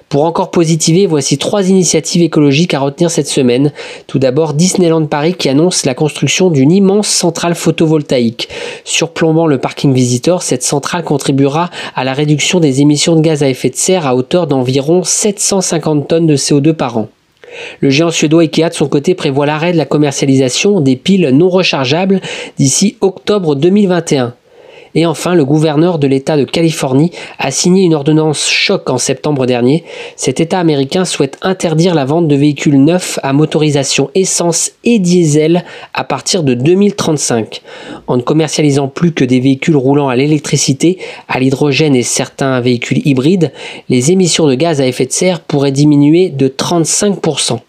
Pour 0.10 0.26
encore 0.26 0.50
positiver, 0.50 1.06
voici 1.06 1.38
trois 1.38 1.70
initiatives 1.70 2.24
écologiques 2.24 2.74
à 2.74 2.80
retenir 2.80 3.12
cette 3.12 3.28
semaine. 3.28 3.72
Tout 4.08 4.18
d'abord, 4.18 4.56
Disneyland 4.56 5.06
Paris 5.06 5.36
qui 5.36 5.50
annonce 5.50 5.86
la 5.86 5.94
construction 5.94 6.50
d'une 6.50 6.72
immense 6.72 7.08
centrale 7.08 7.54
photovoltaïque. 7.54 8.50
Surplombant 8.86 9.46
le 9.46 9.60
parking 9.60 9.94
visitor, 9.94 10.42
cette 10.42 10.64
centrale 10.64 11.04
contribuera 11.04 11.70
à 11.96 12.04
la 12.04 12.14
réduction 12.14 12.60
des 12.60 12.82
émissions 12.82 13.16
de 13.16 13.22
gaz 13.22 13.44
à 13.44 13.50
effet 13.50 13.70
de 13.70 13.76
serre 13.76 14.08
à 14.08 14.16
hauteur 14.16 14.48
d'environ 14.48 15.04
750 15.04 16.08
tonnes 16.08 16.28
de 16.28 16.36
CO2 16.36 16.74
par 16.74 16.98
an. 16.98 17.08
Le 17.80 17.92
géant 17.92 18.10
suédois 18.10 18.42
Ikea 18.42 18.70
de 18.70 18.74
son 18.74 18.88
côté 18.88 19.14
prévoit 19.14 19.46
l'arrêt 19.46 19.74
de 19.74 19.78
la 19.78 19.86
commercialisation 19.86 20.82
des 20.82 20.96
piles 20.96 21.30
non 21.30 21.50
rechargeables 21.50 22.20
d'ici 22.58 22.98
octobre 23.02 23.54
2021. 23.54 24.34
Et 24.96 25.06
enfin, 25.06 25.36
le 25.36 25.46
gouverneur 25.46 26.00
de 26.00 26.08
l'État 26.08 26.38
de 26.38 26.44
Californie 26.44 27.12
a 27.38 27.52
signé 27.52 27.84
une 27.84 27.94
ordonnance 27.94 28.48
choc 28.48 28.90
en 28.90 28.98
septembre 28.98 29.46
dernier. 29.46 29.84
Cet 30.16 30.40
État 30.40 30.60
américain 30.60 31.06
souhaite 31.06 31.38
interdire 31.42 31.96
la 31.96 32.06
vente 32.06 32.28
de 32.28 32.36
véhicules 32.36 32.84
neufs 32.84 33.20
à 33.24 33.34
motorisation 33.34 34.10
essence 34.16 34.72
et 34.84 35.00
diesel 35.00 35.64
à 35.94 36.04
partir 36.04 36.44
de 36.44 36.54
2035. 36.54 37.62
En 38.08 38.18
ne 38.18 38.22
commercialisant 38.22 38.88
plus 38.88 39.12
que 39.12 39.24
des 39.26 39.40
véhicules 39.40 39.78
roulant 39.78 40.10
à 40.10 40.16
l'électricité, 40.16 40.98
à 41.28 41.40
l'hydrogène 41.40 41.96
et 41.96 42.04
certains 42.04 42.60
véhicules 42.60 43.02
hybrides, 43.06 43.52
les 43.90 44.12
émissions 44.12 44.48
de 44.48 44.56
gaz 44.56 44.82
à 44.82 44.88
effet 44.88 45.06
de 45.06 45.12
serre 45.12 45.42
pourraient 45.42 45.72
diminuer 45.72 46.30
de 46.30 46.48
35%. 46.48 47.60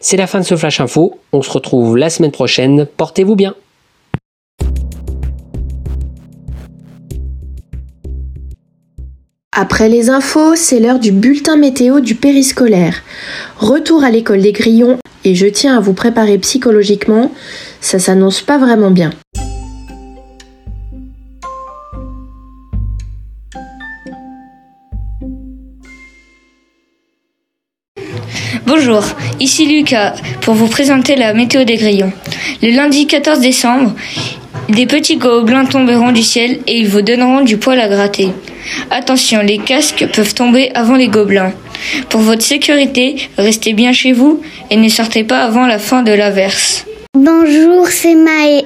C'est 0.00 0.16
la 0.16 0.26
fin 0.26 0.40
de 0.40 0.44
ce 0.44 0.56
Flash 0.56 0.80
Info. 0.80 1.18
On 1.32 1.42
se 1.42 1.50
retrouve 1.50 1.96
la 1.96 2.08
semaine 2.08 2.30
prochaine. 2.30 2.86
Portez-vous 2.96 3.36
bien. 3.36 3.54
Après 9.52 9.88
les 9.88 10.10
infos, 10.10 10.54
c'est 10.54 10.78
l'heure 10.78 11.00
du 11.00 11.10
bulletin 11.10 11.56
météo 11.56 11.98
du 11.98 12.14
périscolaire. 12.14 13.02
Retour 13.56 14.04
à 14.04 14.10
l'école 14.12 14.42
des 14.42 14.52
grillons 14.52 14.96
et 15.24 15.34
je 15.34 15.48
tiens 15.48 15.76
à 15.76 15.80
vous 15.80 15.92
préparer 15.92 16.38
psychologiquement, 16.38 17.32
ça 17.80 17.98
s'annonce 17.98 18.42
pas 18.42 18.58
vraiment 18.58 18.92
bien. 18.92 19.10
Bonjour, 28.66 29.02
ici 29.40 29.66
Lucas 29.66 30.14
pour 30.42 30.54
vous 30.54 30.68
présenter 30.68 31.16
la 31.16 31.34
météo 31.34 31.64
des 31.64 31.76
grillons. 31.76 32.12
Le 32.62 32.70
lundi 32.70 33.08
14 33.08 33.40
décembre, 33.40 33.96
des 34.70 34.86
petits 34.86 35.16
gobelins 35.16 35.64
tomberont 35.64 36.12
du 36.12 36.22
ciel 36.22 36.60
et 36.66 36.78
ils 36.78 36.88
vous 36.88 37.02
donneront 37.02 37.42
du 37.42 37.56
poil 37.56 37.80
à 37.80 37.88
gratter. 37.88 38.28
Attention, 38.90 39.40
les 39.40 39.58
casques 39.58 40.06
peuvent 40.14 40.34
tomber 40.34 40.70
avant 40.74 40.96
les 40.96 41.08
gobelins. 41.08 41.52
Pour 42.08 42.20
votre 42.20 42.42
sécurité, 42.42 43.28
restez 43.38 43.72
bien 43.72 43.92
chez 43.92 44.12
vous 44.12 44.42
et 44.70 44.76
ne 44.76 44.88
sortez 44.88 45.24
pas 45.24 45.40
avant 45.40 45.66
la 45.66 45.78
fin 45.78 46.02
de 46.02 46.12
l'averse. 46.12 46.84
Bonjour, 47.14 47.88
c'est 47.88 48.14
Maë. 48.14 48.64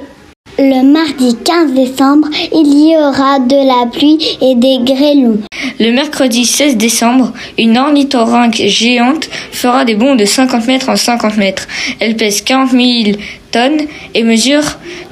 Le 0.57 0.83
mardi 0.85 1.37
15 1.45 1.73
décembre, 1.75 2.29
il 2.53 2.89
y 2.89 2.97
aura 2.97 3.41
de 3.41 3.57
la 3.67 3.87
pluie 3.91 4.19
et 4.41 4.55
des 4.55 4.79
grêlons. 4.83 5.39
Le 5.81 5.91
mercredi 5.91 6.45
16 6.45 6.77
décembre, 6.77 7.33
une 7.59 7.77
ornithorynque 7.77 8.63
géante 8.67 9.25
fera 9.51 9.85
des 9.85 9.97
bonds 9.97 10.15
de 10.15 10.25
50 10.25 10.67
mètres 10.69 10.89
en 10.89 10.97
50 10.97 11.37
mètres. 11.39 11.67
Elle 11.99 12.17
pèse 12.17 12.41
40 12.43 12.71
000 12.71 12.83
tonnes 13.51 13.81
et 14.15 14.23
mesure 14.23 14.63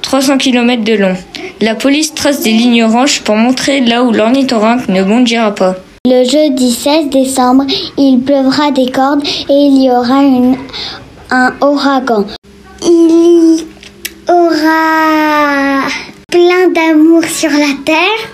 300 0.02 0.38
km 0.38 0.84
de 0.84 0.92
long. 0.94 1.16
La 1.60 1.74
police 1.74 2.14
trace 2.14 2.42
des 2.42 2.52
lignes 2.52 2.84
oranges 2.84 3.20
pour 3.22 3.34
montrer 3.34 3.80
là 3.80 4.04
où 4.04 4.12
l'ornithorynque 4.12 4.88
ne 4.88 5.02
bondira 5.02 5.52
pas. 5.54 5.74
Le 6.06 6.24
jeudi 6.24 6.70
16 6.72 7.10
décembre, 7.10 7.64
il 7.98 8.20
pleuvra 8.20 8.70
des 8.70 8.90
cordes 8.92 9.22
et 9.48 9.52
il 9.52 9.82
y 9.84 9.90
aura 9.90 10.22
une- 10.22 10.56
un 11.30 11.52
ouragan. 11.60 12.26
Il 12.84 13.58
y 13.58 13.64
aura 14.62 15.88
plein 16.30 16.68
d'amour 16.74 17.24
sur 17.24 17.50
la 17.50 17.74
terre. 17.84 18.28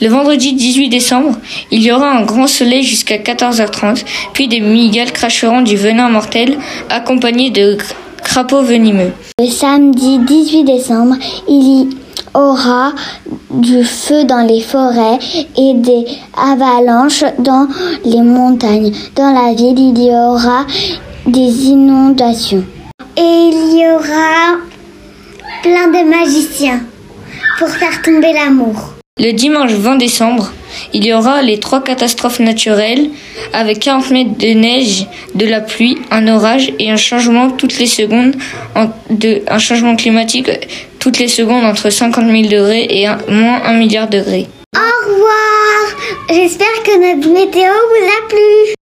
Le 0.00 0.08
vendredi 0.08 0.52
18 0.52 0.88
décembre, 0.88 1.36
il 1.70 1.82
y 1.82 1.90
aura 1.90 2.10
un 2.10 2.22
grand 2.24 2.46
soleil 2.46 2.82
jusqu'à 2.84 3.16
14h30, 3.18 4.04
puis 4.32 4.46
des 4.48 4.60
migales 4.60 5.12
cracheront 5.12 5.62
du 5.62 5.76
venin 5.76 6.08
mortel 6.08 6.58
accompagnés 6.90 7.50
de 7.50 7.76
cr- 7.76 7.94
crapauds 8.22 8.62
venimeux. 8.62 9.12
Le 9.40 9.48
samedi 9.48 10.18
18 10.20 10.64
décembre, 10.64 11.16
il 11.48 11.62
y 11.82 11.88
aura 12.34 12.92
du 13.50 13.82
feu 13.84 14.24
dans 14.24 14.46
les 14.46 14.60
forêts 14.60 15.18
et 15.56 15.74
des 15.74 16.04
avalanches 16.36 17.24
dans 17.40 17.66
les 18.04 18.22
montagnes. 18.22 18.92
Dans 19.16 19.32
la 19.32 19.54
ville, 19.54 19.78
il 19.78 19.98
y 20.04 20.10
aura 20.10 20.64
des 21.26 21.66
inondations. 21.66 22.64
Et 23.16 23.20
il 23.50 23.80
y 23.80 23.84
aura 23.88 24.58
plein 25.62 25.88
de 25.88 26.08
magiciens 26.08 26.80
pour 27.58 27.68
faire 27.70 28.02
tomber 28.02 28.32
l'amour. 28.32 28.94
Le 29.20 29.32
dimanche 29.32 29.72
20 29.72 29.96
décembre, 29.96 30.52
il 30.92 31.04
y 31.04 31.12
aura 31.12 31.42
les 31.42 31.58
trois 31.58 31.82
catastrophes 31.82 32.38
naturelles 32.38 33.10
avec 33.52 33.80
40 33.80 34.10
mètres 34.12 34.38
de 34.38 34.46
neige, 34.54 35.06
de 35.34 35.44
la 35.44 35.60
pluie, 35.60 35.98
un 36.12 36.28
orage 36.28 36.72
et 36.78 36.88
un 36.90 36.96
changement 36.96 37.50
toutes 37.50 37.78
les 37.78 37.88
secondes, 37.88 38.36
en- 38.76 38.90
de, 39.10 39.42
un 39.48 39.58
changement 39.58 39.96
climatique 39.96 40.48
toutes 41.00 41.18
les 41.18 41.26
secondes 41.28 41.64
entre 41.64 41.90
50 41.90 42.26
000 42.26 42.42
degrés 42.42 42.86
et 42.90 43.06
un- 43.08 43.18
moins 43.28 43.60
1 43.64 43.72
milliard 43.74 44.08
de 44.08 44.18
degrés. 44.18 44.46
Au 44.76 45.10
revoir 45.10 45.28
J'espère 46.30 46.82
que 46.84 46.92
notre 47.16 47.28
météo 47.32 47.70
vous 47.72 48.06
a 48.06 48.28
plu. 48.28 48.74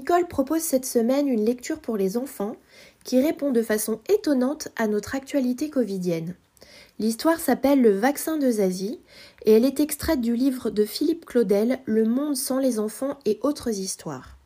Nicole 0.00 0.28
propose 0.28 0.62
cette 0.62 0.86
semaine 0.86 1.28
une 1.28 1.44
lecture 1.44 1.78
pour 1.78 1.98
les 1.98 2.16
enfants 2.16 2.56
qui 3.04 3.20
répond 3.20 3.50
de 3.50 3.60
façon 3.60 4.00
étonnante 4.08 4.68
à 4.76 4.86
notre 4.86 5.14
actualité 5.14 5.68
covidienne. 5.68 6.36
L'histoire 6.98 7.38
s'appelle 7.38 7.82
Le 7.82 7.90
vaccin 7.90 8.38
de 8.38 8.50
Zazie 8.50 8.98
et 9.44 9.52
elle 9.52 9.66
est 9.66 9.78
extraite 9.78 10.22
du 10.22 10.34
livre 10.34 10.70
de 10.70 10.86
Philippe 10.86 11.26
Claudel 11.26 11.80
Le 11.84 12.06
monde 12.06 12.34
sans 12.34 12.58
les 12.58 12.78
enfants 12.78 13.18
et 13.26 13.38
autres 13.42 13.78
histoires. 13.78 14.38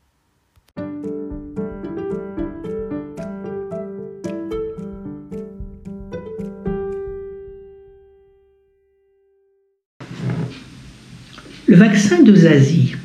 Le 11.69 11.77
vaccin 11.77 12.23
de 12.23 12.35
Zazie. 12.35 12.97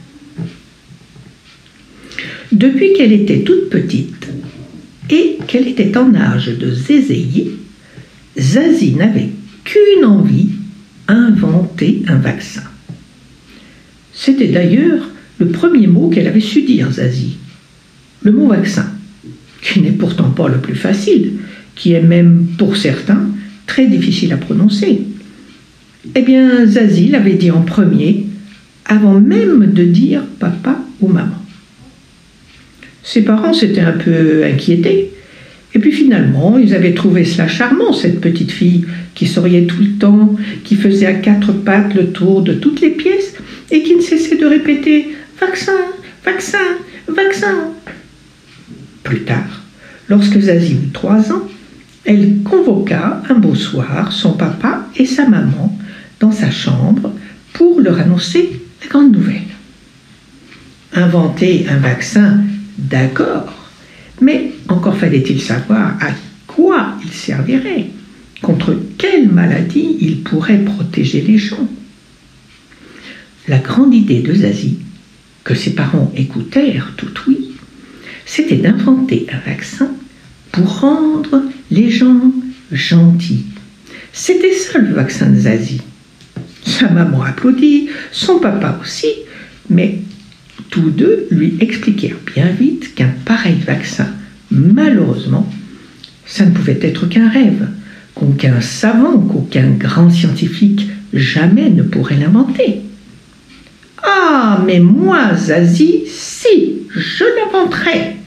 Depuis 2.60 2.92
qu'elle 2.92 3.13
était 3.13 3.39
toute 3.39 3.70
petite 3.70 4.28
et 5.10 5.38
qu'elle 5.48 5.70
était 5.70 5.98
en 5.98 6.13
âge 6.13 6.50
de 6.60 6.70
zézéiller, 6.70 7.51
Zazie 8.38 8.96
n'avait 8.96 9.30
qu'une 9.63 10.04
envie, 10.04 10.50
inventer 11.08 12.04
un 12.10 12.18
vaccin. 12.18 12.63
C'était 14.13 14.50
d'ailleurs 14.50 15.10
le 15.38 15.48
premier 15.48 15.88
mot 15.88 16.10
qu'elle 16.10 16.28
avait 16.28 16.42
su 16.42 16.63
dire, 16.63 16.92
Zazie. 16.92 17.38
Le 18.24 18.34
mot 18.34 18.48
vaccin, 18.50 18.92
qui 19.62 19.80
n'est 19.80 19.92
pourtant 19.92 20.32
pas 20.32 20.50
le 20.50 20.58
plus 20.60 20.75
facile, 20.75 21.36
qui 21.75 21.94
est 21.94 22.04
même 22.04 22.46
pour 22.58 22.75
certains 22.75 23.25
très 23.68 23.88
difficile 23.88 24.34
à 24.34 24.38
prononcer. 24.38 25.04
Eh 26.13 26.22
bien, 26.24 26.66
Zazie 26.66 27.08
l'avait 27.08 27.36
dit 27.36 27.51
en 27.51 27.62
premier, 27.62 28.25
avant 28.84 29.18
même 29.18 29.72
de 29.72 29.86
dire 29.86 30.24
papa 30.39 30.78
ou 31.00 31.08
maman. 31.08 31.39
Ses 33.10 33.24
parents 33.24 33.54
s'étaient 33.54 33.82
un 33.82 33.94
peu 33.94 34.44
inquiétés. 34.44 35.12
Et 35.74 35.80
puis 35.80 35.92
finalement, 35.92 36.60
ils 36.60 36.75
avaient 36.75 36.94
trouvé 36.94 37.25
cela 37.25 37.48
charmant, 37.48 37.92
cette 37.92 38.22
petite 38.22 38.51
fille 38.51 38.86
qui 39.16 39.25
souriait 39.25 39.66
tout 39.66 39.82
le 39.82 39.98
temps, 39.98 40.36
qui 40.63 40.75
faisait 40.75 41.08
à 41.08 41.16
quatre 41.16 41.51
pattes 41.51 41.96
le 41.96 42.12
tour 42.12 42.44
de 42.44 42.54
toutes 42.54 42.82
les 42.82 42.92
pièces 42.92 43.34
et 43.72 43.82
qui 43.82 43.96
ne 43.96 44.01
cessait 44.01 44.38
de 44.38 44.46
répéter 44.46 45.08
Vaccin, 45.42 45.72
vaccin, 46.24 46.78
vaccin. 47.08 47.72
Plus 49.01 49.22
tard, 49.22 49.63
lorsque 50.08 50.39
Zazie 50.39 50.74
eut 50.74 50.92
trois 50.94 51.32
ans, 51.32 51.48
elle 52.06 52.44
convoqua 52.44 53.24
un 53.28 53.36
beau 53.36 53.56
soir 53.56 54.12
son 54.12 54.34
papa 54.34 54.86
et 54.96 55.08
sa 55.08 55.28
maman 55.28 55.75
dans 56.20 56.32
sa 56.32 56.51
chambre 56.51 57.12
pour 57.54 57.82
leur 57.82 58.00
annoncer 58.00 58.62
la 58.84 58.88
grande 58.88 59.13
nouvelle. 59.13 59.42
Inventer 60.94 61.66
un 61.70 61.78
vaccin, 61.78 62.42
d'accord, 62.79 63.53
mais 64.21 64.51
encore 64.67 64.98
fallait-il 64.98 65.41
savoir 65.41 65.98
à 66.01 66.12
quoi 66.48 66.95
il 67.03 67.12
servirait, 67.12 67.88
contre 68.41 68.77
quelle 68.98 69.29
maladie 69.29 69.98
il 70.00 70.21
pourrait 70.24 70.59
protéger 70.59 71.21
les 71.21 71.38
gens. 71.38 71.67
La 73.48 73.57
grande 73.57 73.93
idée 73.93 74.21
de 74.21 74.33
Zazie, 74.33 74.79
que 75.43 75.55
ses 75.55 75.71
parents 75.71 76.12
écoutèrent 76.15 76.93
tout 76.98 77.12
oui, 77.27 77.51
c'était 78.25 78.57
d'inventer 78.57 79.25
un 79.31 79.50
vaccin 79.50 79.89
pour 80.51 80.79
rendre 80.81 81.43
les 81.71 81.89
gens 81.89 82.31
gentils. 82.71 83.45
C'était 84.13 84.53
ça 84.53 84.79
le 84.79 84.93
vaccin 84.93 85.29
de 85.29 85.39
Zazie. 85.39 85.81
Sa 86.65 86.89
maman 86.89 87.24
applaudit, 87.24 87.89
son 88.12 88.39
papa 88.39 88.79
aussi, 88.81 89.07
mais 89.69 90.00
tous 90.70 90.90
deux 90.92 91.28
lui 91.32 91.58
expliquèrent 91.60 92.20
bien 92.36 92.48
vite 92.48 92.94
qu'un 92.96 93.14
pareil 93.26 93.58
vaccin, 93.66 94.08
malheureusement, 94.52 95.52
ça 96.26 96.46
ne 96.46 96.52
pouvait 96.52 96.80
être 96.82 97.08
qu'un 97.08 97.30
rêve, 97.30 97.68
qu'aucun 98.14 98.62
savant, 98.62 99.20
qu'aucun 99.20 99.72
grand 99.72 100.10
scientifique 100.10 100.88
jamais 101.14 101.70
ne 101.70 101.84
pourrait 101.84 102.18
l'inventer. 102.18 102.82
Ah, 104.04 104.64
mais 104.66 104.80
moi, 104.80 105.36
Zazie, 105.36 106.04
si, 106.08 106.84
je 106.90 107.24
l'inventerai, 107.24 108.18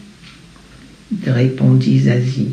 répondit 1.26 2.00
Zazie. 2.00 2.48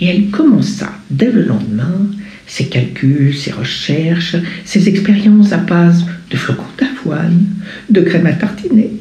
Et 0.00 0.06
elle 0.06 0.30
commença 0.30 0.92
dès 1.10 1.30
le 1.30 1.42
lendemain 1.42 2.06
ses 2.46 2.66
calculs, 2.66 3.34
ses 3.34 3.50
recherches, 3.50 4.36
ses 4.64 4.88
expériences 4.88 5.52
à 5.52 5.56
base 5.56 6.06
de 6.30 6.36
flocons 6.36 6.64
d'avoine, 6.78 7.46
de 7.90 8.00
crème 8.00 8.26
à 8.26 8.32
tartiner, 8.32 8.92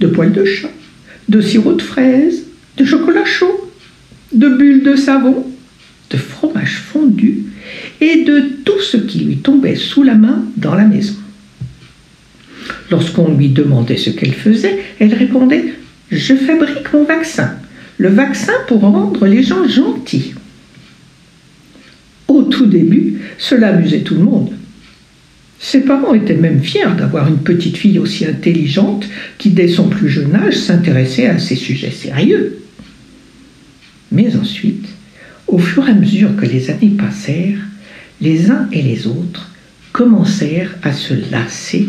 de 0.00 0.06
poils 0.06 0.32
de 0.32 0.44
chat, 0.44 0.70
de 1.28 1.40
sirop 1.40 1.74
de 1.74 1.82
fraise, 1.82 2.44
de 2.76 2.84
chocolat 2.84 3.24
chaud, 3.24 3.70
de 4.32 4.48
bulles 4.48 4.84
de 4.84 4.96
savon, 4.96 5.46
de 6.10 6.16
fromage 6.16 6.78
fondu 6.78 7.44
et 8.00 8.24
de 8.24 8.40
tout 8.64 8.80
ce 8.80 8.96
qui 8.96 9.20
lui 9.20 9.38
tombait 9.38 9.74
sous 9.74 10.02
la 10.02 10.14
main 10.14 10.44
dans 10.56 10.74
la 10.74 10.84
maison. 10.84 11.14
Lorsqu'on 12.90 13.34
lui 13.34 13.48
demandait 13.48 13.96
ce 13.96 14.10
qu'elle 14.10 14.34
faisait, 14.34 14.78
elle 14.98 15.14
répondait 15.14 15.74
Je 16.10 16.34
fabrique 16.34 16.92
mon 16.92 17.04
vaccin, 17.04 17.56
le 17.98 18.08
vaccin 18.08 18.52
pour 18.66 18.80
rendre 18.80 19.26
les 19.26 19.42
gens 19.42 19.66
gentils. 19.68 20.34
Au 22.28 22.42
tout 22.42 22.66
début, 22.66 23.18
cela 23.38 23.68
amusait 23.68 24.00
tout 24.00 24.14
le 24.14 24.22
monde. 24.22 24.52
Ses 25.60 25.80
parents 25.80 26.14
étaient 26.14 26.34
même 26.34 26.62
fiers 26.62 26.94
d'avoir 26.96 27.28
une 27.28 27.38
petite 27.38 27.76
fille 27.76 27.98
aussi 27.98 28.24
intelligente 28.26 29.08
qui, 29.38 29.50
dès 29.50 29.68
son 29.68 29.88
plus 29.88 30.08
jeune 30.08 30.34
âge, 30.34 30.56
s'intéressait 30.56 31.26
à 31.26 31.38
ces 31.38 31.56
sujets 31.56 31.90
sérieux. 31.90 32.60
Mais 34.12 34.36
ensuite, 34.36 34.86
au 35.46 35.58
fur 35.58 35.88
et 35.88 35.92
à 35.92 35.94
mesure 35.94 36.36
que 36.36 36.46
les 36.46 36.70
années 36.70 36.94
passèrent, 36.96 37.58
les 38.20 38.50
uns 38.50 38.68
et 38.72 38.82
les 38.82 39.06
autres 39.06 39.50
commencèrent 39.92 40.74
à 40.82 40.92
se 40.92 41.14
lasser 41.30 41.88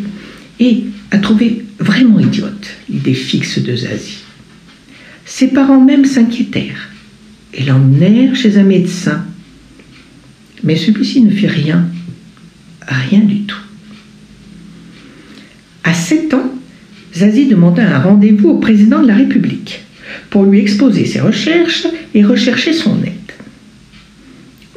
et 0.60 0.86
à 1.12 1.20
trouver 1.20 1.66
vraiment 1.80 2.20
idiote 2.20 2.68
l'idée 2.90 3.14
fixe 3.14 3.60
de 3.60 3.76
Zazie. 3.76 4.24
Ses 5.26 5.50
parents 5.50 5.80
même 5.80 6.06
s'inquiétèrent 6.06 6.90
et 7.54 7.64
l'emmenèrent 7.64 8.36
chez 8.36 8.58
un 8.58 8.64
médecin. 8.64 9.26
Mais 10.64 10.76
celui-ci 10.76 11.22
ne 11.22 11.32
fit 11.32 11.48
rien, 11.48 11.88
rien 12.88 13.22
du 13.22 13.42
tout. 13.42 13.62
À 15.84 15.94
sept 15.94 16.34
ans, 16.34 16.54
Zazie 17.20 17.48
demanda 17.48 17.84
un 17.84 18.00
rendez-vous 18.00 18.50
au 18.50 18.58
président 18.60 19.02
de 19.02 19.08
la 19.08 19.16
République 19.16 19.82
pour 20.30 20.46
lui 20.46 20.60
exposer 20.60 21.06
ses 21.06 21.20
recherches 21.20 21.86
et 22.14 22.24
rechercher 22.24 22.72
son 22.72 23.04
aide. 23.04 23.34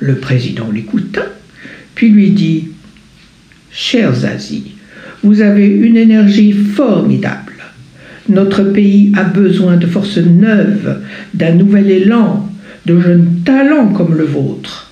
Le 0.00 0.16
président 0.16 0.68
l'écouta, 0.68 1.22
puis 1.94 2.08
lui 2.08 2.30
dit 2.30 2.70
Cher 3.70 4.12
Zazie, 4.12 4.72
vous 5.22 5.40
avez 5.40 5.66
une 5.66 5.96
énergie 5.96 6.52
formidable. 6.52 7.52
Notre 8.28 8.64
pays 8.64 9.12
a 9.16 9.22
besoin 9.22 9.76
de 9.76 9.86
forces 9.86 10.18
neuves, 10.18 11.00
d'un 11.34 11.52
nouvel 11.52 11.90
élan, 11.90 12.50
de 12.86 13.00
jeunes 13.00 13.42
talents 13.44 13.92
comme 13.92 14.16
le 14.16 14.24
vôtre. 14.24 14.90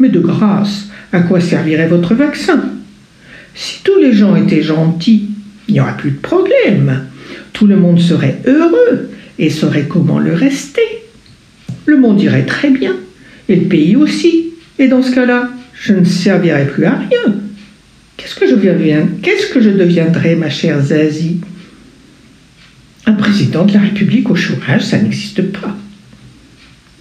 Mais 0.00 0.08
de 0.08 0.18
grâce, 0.18 0.88
à 1.12 1.20
quoi 1.20 1.40
servirait 1.40 1.86
votre 1.86 2.14
vaccin? 2.14 2.60
Si 3.54 3.82
tous 3.84 4.00
les 4.00 4.12
gens 4.12 4.34
étaient 4.34 4.62
gentils, 4.62 5.31
il 5.68 5.74
n'y 5.74 5.80
aurait 5.80 5.96
plus 5.96 6.12
de 6.12 6.18
problème. 6.18 7.06
Tout 7.52 7.66
le 7.66 7.76
monde 7.76 8.00
serait 8.00 8.40
heureux 8.46 9.10
et 9.38 9.50
saurait 9.50 9.86
comment 9.86 10.18
le 10.18 10.34
rester. 10.34 10.82
Le 11.86 11.98
monde 11.98 12.20
irait 12.20 12.46
très 12.46 12.70
bien, 12.70 12.94
et 13.48 13.56
le 13.56 13.66
pays 13.66 13.96
aussi. 13.96 14.50
Et 14.78 14.88
dans 14.88 15.02
ce 15.02 15.14
cas-là, 15.14 15.50
je 15.74 15.92
ne 15.92 16.04
servirais 16.04 16.66
plus 16.66 16.84
à 16.84 16.96
rien. 16.96 17.34
Qu'est-ce 18.16 18.34
que 18.34 18.48
je 18.48 18.54
deviens 18.54 19.08
Qu'est-ce 19.22 19.52
que 19.52 19.60
je 19.60 19.70
deviendrai, 19.70 20.36
ma 20.36 20.48
chère 20.48 20.80
Zazie? 20.80 21.40
Un 23.06 23.14
président 23.14 23.64
de 23.64 23.72
la 23.72 23.80
République 23.80 24.30
au 24.30 24.36
chômage, 24.36 24.82
ça 24.82 24.98
n'existe 24.98 25.42
pas. 25.50 25.76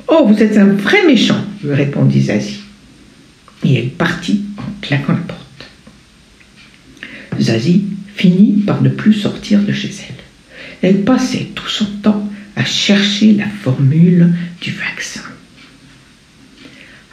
Oh, 0.07 0.25
vous 0.27 0.41
êtes 0.41 0.57
un 0.57 0.65
vrai 0.65 1.05
méchant, 1.05 1.45
lui 1.63 1.73
répondit 1.73 2.23
Zazie. 2.23 2.61
Et 3.63 3.75
elle 3.75 3.89
partit 3.89 4.41
en 4.57 4.63
claquant 4.81 5.13
la 5.13 5.19
porte. 5.19 5.41
Zazie 7.39 7.85
finit 8.21 8.61
par 8.67 8.83
ne 8.83 8.89
plus 8.89 9.13
sortir 9.13 9.63
de 9.63 9.73
chez 9.73 9.89
elle. 10.07 10.23
Elle 10.83 11.03
passait 11.03 11.47
tout 11.55 11.67
son 11.67 11.85
temps 12.03 12.29
à 12.55 12.63
chercher 12.63 13.33
la 13.33 13.47
formule 13.47 14.31
du 14.61 14.71
vaccin. 14.71 15.21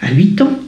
À 0.03 0.12
8 0.12 0.42
ans, 0.42 0.61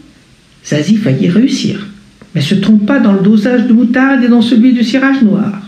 Zazie 0.65 0.97
faillit 0.97 1.29
réussir, 1.29 1.87
mais 2.35 2.41
se 2.41 2.55
trompa 2.55 3.01
dans 3.01 3.13
le 3.13 3.21
dosage 3.21 3.67
de 3.67 3.75
moutarde 3.75 4.25
et 4.25 4.29
dans 4.29 4.41
celui 4.41 4.73
du 4.73 4.83
cirage 4.83 5.21
noir. 5.23 5.61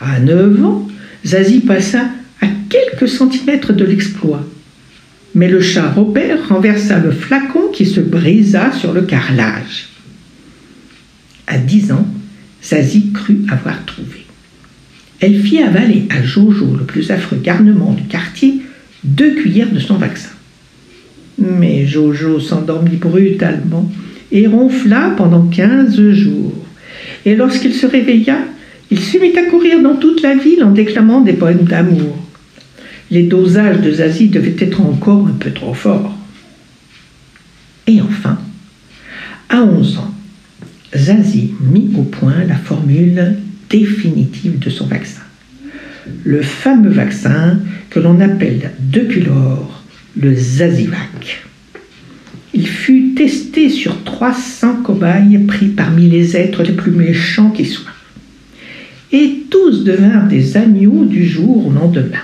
À 0.00 0.18
9 0.18 0.64
ans, 0.64 0.88
Zazie 1.26 1.60
passa 1.60 2.06
à 2.40 2.46
quelques 2.70 3.08
centimètres 3.08 3.74
de 3.74 3.84
l'exploit. 3.84 4.48
Mais 5.34 5.48
le 5.48 5.60
chat 5.60 5.90
Robert 5.90 6.48
renversa 6.48 6.98
le 6.98 7.10
flacon 7.10 7.68
qui 7.72 7.84
se 7.84 8.00
brisa 8.00 8.72
sur 8.72 8.92
le 8.94 9.02
carrelage. 9.02 9.88
À 11.46 11.58
10 11.58 11.92
ans, 11.92 12.06
Zazie 12.64 13.10
crut 13.12 13.44
avoir 13.50 13.84
trouvé. 13.84 14.26
Elle 15.20 15.40
fit 15.40 15.62
avaler 15.62 16.04
à 16.10 16.22
Jojo, 16.22 16.76
le 16.76 16.84
plus 16.84 17.10
affreux 17.10 17.40
garnement 17.42 17.92
du 17.92 18.04
quartier, 18.04 18.62
deux 19.04 19.34
cuillères 19.34 19.70
de 19.70 19.78
son 19.78 19.94
vaccin. 19.94 20.30
Mais 21.38 21.86
Jojo 21.86 22.40
s'endormit 22.40 22.96
brutalement 22.96 23.90
et 24.30 24.46
ronfla 24.46 25.14
pendant 25.16 25.46
quinze 25.46 26.00
jours. 26.12 26.54
Et 27.24 27.36
lorsqu'il 27.36 27.74
se 27.74 27.86
réveilla, 27.86 28.38
il 28.90 28.98
se 28.98 29.18
mit 29.18 29.36
à 29.38 29.44
courir 29.44 29.80
dans 29.80 29.96
toute 29.96 30.22
la 30.22 30.34
ville 30.34 30.64
en 30.64 30.70
déclamant 30.70 31.20
des 31.20 31.32
poèmes 31.32 31.64
d'amour. 31.64 32.18
Les 33.10 33.22
dosages 33.24 33.80
de 33.80 33.92
Zazie 33.92 34.28
devaient 34.28 34.56
être 34.58 34.80
encore 34.80 35.26
un 35.26 35.36
peu 35.38 35.50
trop 35.50 35.74
forts. 35.74 36.16
Et 37.86 38.00
enfin, 38.00 38.38
à 39.48 39.62
11 39.62 39.98
ans, 39.98 40.11
Zazie 40.94 41.54
mit 41.60 41.90
au 41.96 42.02
point 42.02 42.44
la 42.46 42.56
formule 42.56 43.36
définitive 43.70 44.58
de 44.58 44.70
son 44.70 44.86
vaccin. 44.86 45.22
Le 46.24 46.42
fameux 46.42 46.90
vaccin 46.90 47.58
que 47.90 48.00
l'on 48.00 48.20
appelle 48.20 48.72
depuis 48.80 49.22
lors 49.22 49.82
le 50.16 50.34
Zazivac. 50.34 51.44
Il 52.54 52.66
fut 52.66 53.14
testé 53.16 53.70
sur 53.70 54.04
300 54.04 54.82
cobayes 54.82 55.38
pris 55.46 55.68
parmi 55.68 56.08
les 56.08 56.36
êtres 56.36 56.62
les 56.62 56.72
plus 56.72 56.90
méchants 56.90 57.50
qui 57.50 57.64
soient. 57.64 57.90
Et 59.10 59.44
tous 59.50 59.84
devinrent 59.84 60.28
des 60.28 60.56
agneaux 60.56 61.04
du 61.04 61.26
jour 61.26 61.66
au 61.66 61.72
lendemain. 61.72 62.18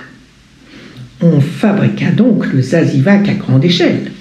On 1.21 1.41
fabriqua 1.41 2.11
donc 2.11 2.51
le 2.53 2.61
Zazivac 2.61 3.27
à 3.27 3.33
grande 3.33 3.65
échelle. 3.65 4.11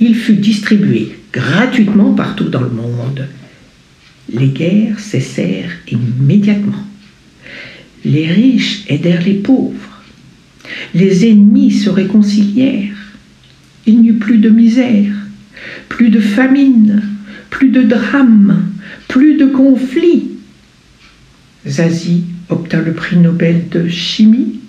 Il 0.00 0.14
fut 0.14 0.34
distribué 0.34 1.16
gratuitement 1.32 2.14
partout 2.14 2.48
dans 2.48 2.62
le 2.62 2.70
monde. 2.70 3.26
Les 4.32 4.48
guerres 4.48 5.00
cessèrent 5.00 5.72
immédiatement. 5.90 6.84
Les 8.04 8.26
riches 8.26 8.84
aidèrent 8.88 9.24
les 9.24 9.34
pauvres. 9.34 10.02
Les 10.94 11.28
ennemis 11.28 11.72
se 11.72 11.90
réconcilièrent. 11.90 13.14
Il 13.86 14.00
n'y 14.00 14.08
eut 14.08 14.18
plus 14.18 14.38
de 14.38 14.50
misère, 14.50 15.12
plus 15.88 16.10
de 16.10 16.20
famine, 16.20 17.02
plus 17.50 17.70
de 17.70 17.82
drames, 17.82 18.62
plus 19.08 19.36
de 19.36 19.46
conflits. 19.46 20.28
Zazie 21.66 22.24
obtint 22.48 22.82
le 22.82 22.92
prix 22.92 23.16
Nobel 23.16 23.68
de 23.70 23.88
chimie, 23.88 24.60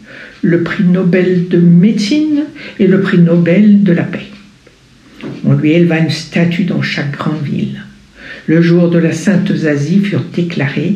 le 0.42 0.64
prix 0.64 0.84
Nobel 0.84 1.48
de 1.50 1.58
médecine 1.58 2.46
et 2.80 2.88
le 2.88 3.02
prix 3.02 3.20
Nobel 3.20 3.84
de 3.84 3.92
la 3.92 4.04
paix. 4.04 4.28
On 5.46 5.54
lui 5.54 5.72
éleva 5.72 6.00
une 6.00 6.10
statue 6.10 6.64
dans 6.64 6.82
chaque 6.82 7.12
grande 7.12 7.44
ville. 7.44 7.84
Le 8.48 8.62
jour 8.62 8.90
de 8.90 8.98
la 8.98 9.14
Sainte 9.14 9.54
Zazie 9.54 10.00
furent 10.00 10.26
déclarés 10.34 10.96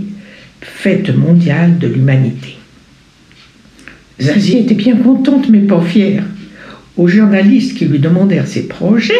fête 0.62 1.15
mondiale 1.15 1.77
de 1.77 1.88
l'humanité. 1.88 2.58
Zazie 4.19 4.60
était 4.60 4.75
bien 4.75 4.95
contente 4.95 5.49
mais 5.49 5.60
pas 5.60 5.81
fière. 5.81 6.23
Aux 6.97 7.08
journalistes 7.08 7.77
qui 7.77 7.86
lui 7.86 7.99
demandèrent 7.99 8.47
ses 8.47 8.67
projets, 8.67 9.13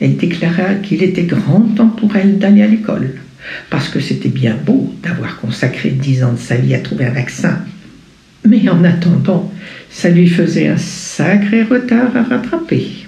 elle 0.00 0.16
déclara 0.16 0.74
qu'il 0.82 1.02
était 1.02 1.22
grand 1.22 1.60
temps 1.76 1.88
pour 1.88 2.16
elle 2.16 2.38
d'aller 2.38 2.62
à 2.62 2.66
l'école, 2.66 3.14
parce 3.70 3.88
que 3.88 4.00
c'était 4.00 4.28
bien 4.28 4.56
beau 4.56 4.92
d'avoir 5.02 5.40
consacré 5.40 5.90
dix 5.90 6.24
ans 6.24 6.32
de 6.32 6.38
sa 6.38 6.56
vie 6.56 6.74
à 6.74 6.80
trouver 6.80 7.06
un 7.06 7.12
vaccin. 7.12 7.60
Mais 8.46 8.68
en 8.68 8.82
attendant, 8.82 9.52
ça 9.88 10.10
lui 10.10 10.26
faisait 10.26 10.66
un 10.66 10.76
sacré 10.76 11.62
retard 11.62 12.16
à 12.16 12.24
rattraper. 12.24 13.01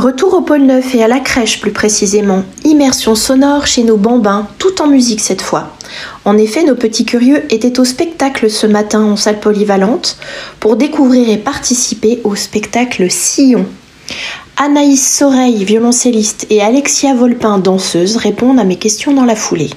Retour 0.00 0.32
au 0.32 0.40
pôle 0.40 0.62
Neuf 0.62 0.94
et 0.94 1.02
à 1.02 1.08
la 1.08 1.20
crèche 1.20 1.60
plus 1.60 1.72
précisément. 1.72 2.42
Immersion 2.64 3.14
sonore 3.14 3.66
chez 3.66 3.84
nos 3.84 3.98
bambins, 3.98 4.48
tout 4.56 4.80
en 4.80 4.86
musique 4.86 5.20
cette 5.20 5.42
fois. 5.42 5.76
En 6.24 6.38
effet, 6.38 6.64
nos 6.64 6.74
petits 6.74 7.04
curieux 7.04 7.44
étaient 7.52 7.78
au 7.78 7.84
spectacle 7.84 8.48
ce 8.48 8.66
matin 8.66 9.02
en 9.02 9.16
salle 9.16 9.40
polyvalente 9.40 10.16
pour 10.58 10.76
découvrir 10.76 11.28
et 11.28 11.36
participer 11.36 12.22
au 12.24 12.34
spectacle 12.34 13.10
Sillon. 13.10 13.66
Anaïs 14.56 15.06
Soreille, 15.18 15.64
violoncelliste, 15.64 16.46
et 16.48 16.62
Alexia 16.62 17.12
Volpin, 17.12 17.58
danseuse, 17.58 18.16
répondent 18.16 18.58
à 18.58 18.64
mes 18.64 18.76
questions 18.76 19.12
dans 19.12 19.26
la 19.26 19.36
foulée. 19.36 19.68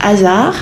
Hasard 0.00 0.54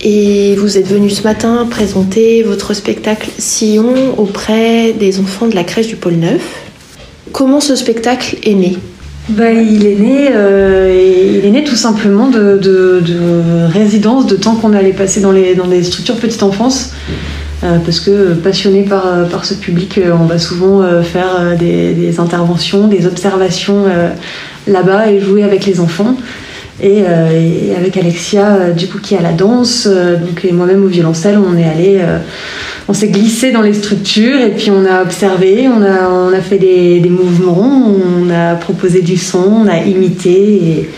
et 0.00 0.56
vous 0.56 0.78
êtes 0.78 0.88
venu 0.88 1.10
ce 1.10 1.22
matin 1.22 1.66
présenter 1.70 2.42
votre 2.42 2.74
spectacle 2.74 3.28
Sillon 3.38 4.14
auprès 4.16 4.92
des 4.92 5.20
enfants 5.20 5.46
de 5.46 5.54
la 5.54 5.64
crèche 5.64 5.88
du 5.88 5.96
Pôle 5.96 6.14
Neuf. 6.14 6.42
Comment 7.32 7.60
ce 7.60 7.76
spectacle 7.76 8.36
est 8.42 8.54
né? 8.54 8.76
Bah, 9.28 9.52
il, 9.52 9.86
est 9.86 9.94
né, 9.94 10.28
euh, 10.32 11.38
il 11.38 11.44
est 11.44 11.50
né 11.50 11.62
tout 11.62 11.76
simplement 11.76 12.28
de, 12.28 12.58
de, 12.58 13.00
de 13.00 13.72
résidence, 13.72 14.26
de 14.26 14.34
temps 14.34 14.56
qu'on 14.56 14.72
allait 14.72 14.92
passer 14.92 15.20
dans 15.20 15.30
les, 15.30 15.54
dans 15.54 15.68
les 15.68 15.84
structures 15.84 16.16
petite 16.16 16.42
enfance. 16.42 16.90
Euh, 17.64 17.78
parce 17.78 18.00
que 18.00 18.34
passionné 18.34 18.82
par, 18.82 19.06
euh, 19.06 19.24
par 19.24 19.44
ce 19.44 19.54
public, 19.54 19.96
euh, 19.98 20.10
on 20.20 20.24
va 20.24 20.40
souvent 20.40 20.82
euh, 20.82 21.02
faire 21.02 21.36
euh, 21.38 21.54
des, 21.54 21.92
des 21.92 22.18
interventions, 22.18 22.88
des 22.88 23.06
observations 23.06 23.84
euh, 23.86 24.08
là-bas 24.66 25.12
et 25.12 25.20
jouer 25.20 25.44
avec 25.44 25.64
les 25.64 25.78
enfants. 25.78 26.16
Et, 26.82 27.04
euh, 27.06 27.30
et 27.30 27.76
avec 27.76 27.96
Alexia, 27.96 28.56
euh, 28.56 28.72
du 28.72 28.88
coup, 28.88 28.98
qui 28.98 29.14
est 29.14 29.18
à 29.18 29.22
la 29.22 29.32
danse, 29.32 29.86
euh, 29.88 30.16
donc, 30.16 30.44
et 30.44 30.50
moi-même 30.50 30.82
au 30.82 30.88
violoncelle, 30.88 31.38
on 31.38 31.56
est 31.56 31.64
allé, 31.64 32.00
on 32.88 32.92
s'est 32.92 33.08
glissé 33.08 33.52
dans 33.52 33.62
les 33.62 33.72
structures 33.72 34.40
et 34.40 34.50
puis 34.50 34.70
on 34.70 34.84
a 34.84 35.00
observé, 35.00 35.68
on 35.68 35.80
a, 35.80 36.08
on 36.08 36.32
a 36.32 36.40
fait 36.40 36.58
des, 36.58 37.08
mouvements, 37.08 37.94
on 37.94 38.28
a 38.30 38.56
proposé 38.56 39.00
du 39.00 39.16
son, 39.16 39.64
on 39.64 39.68
a 39.68 39.78
imité 39.78 40.30
et, 40.32 40.90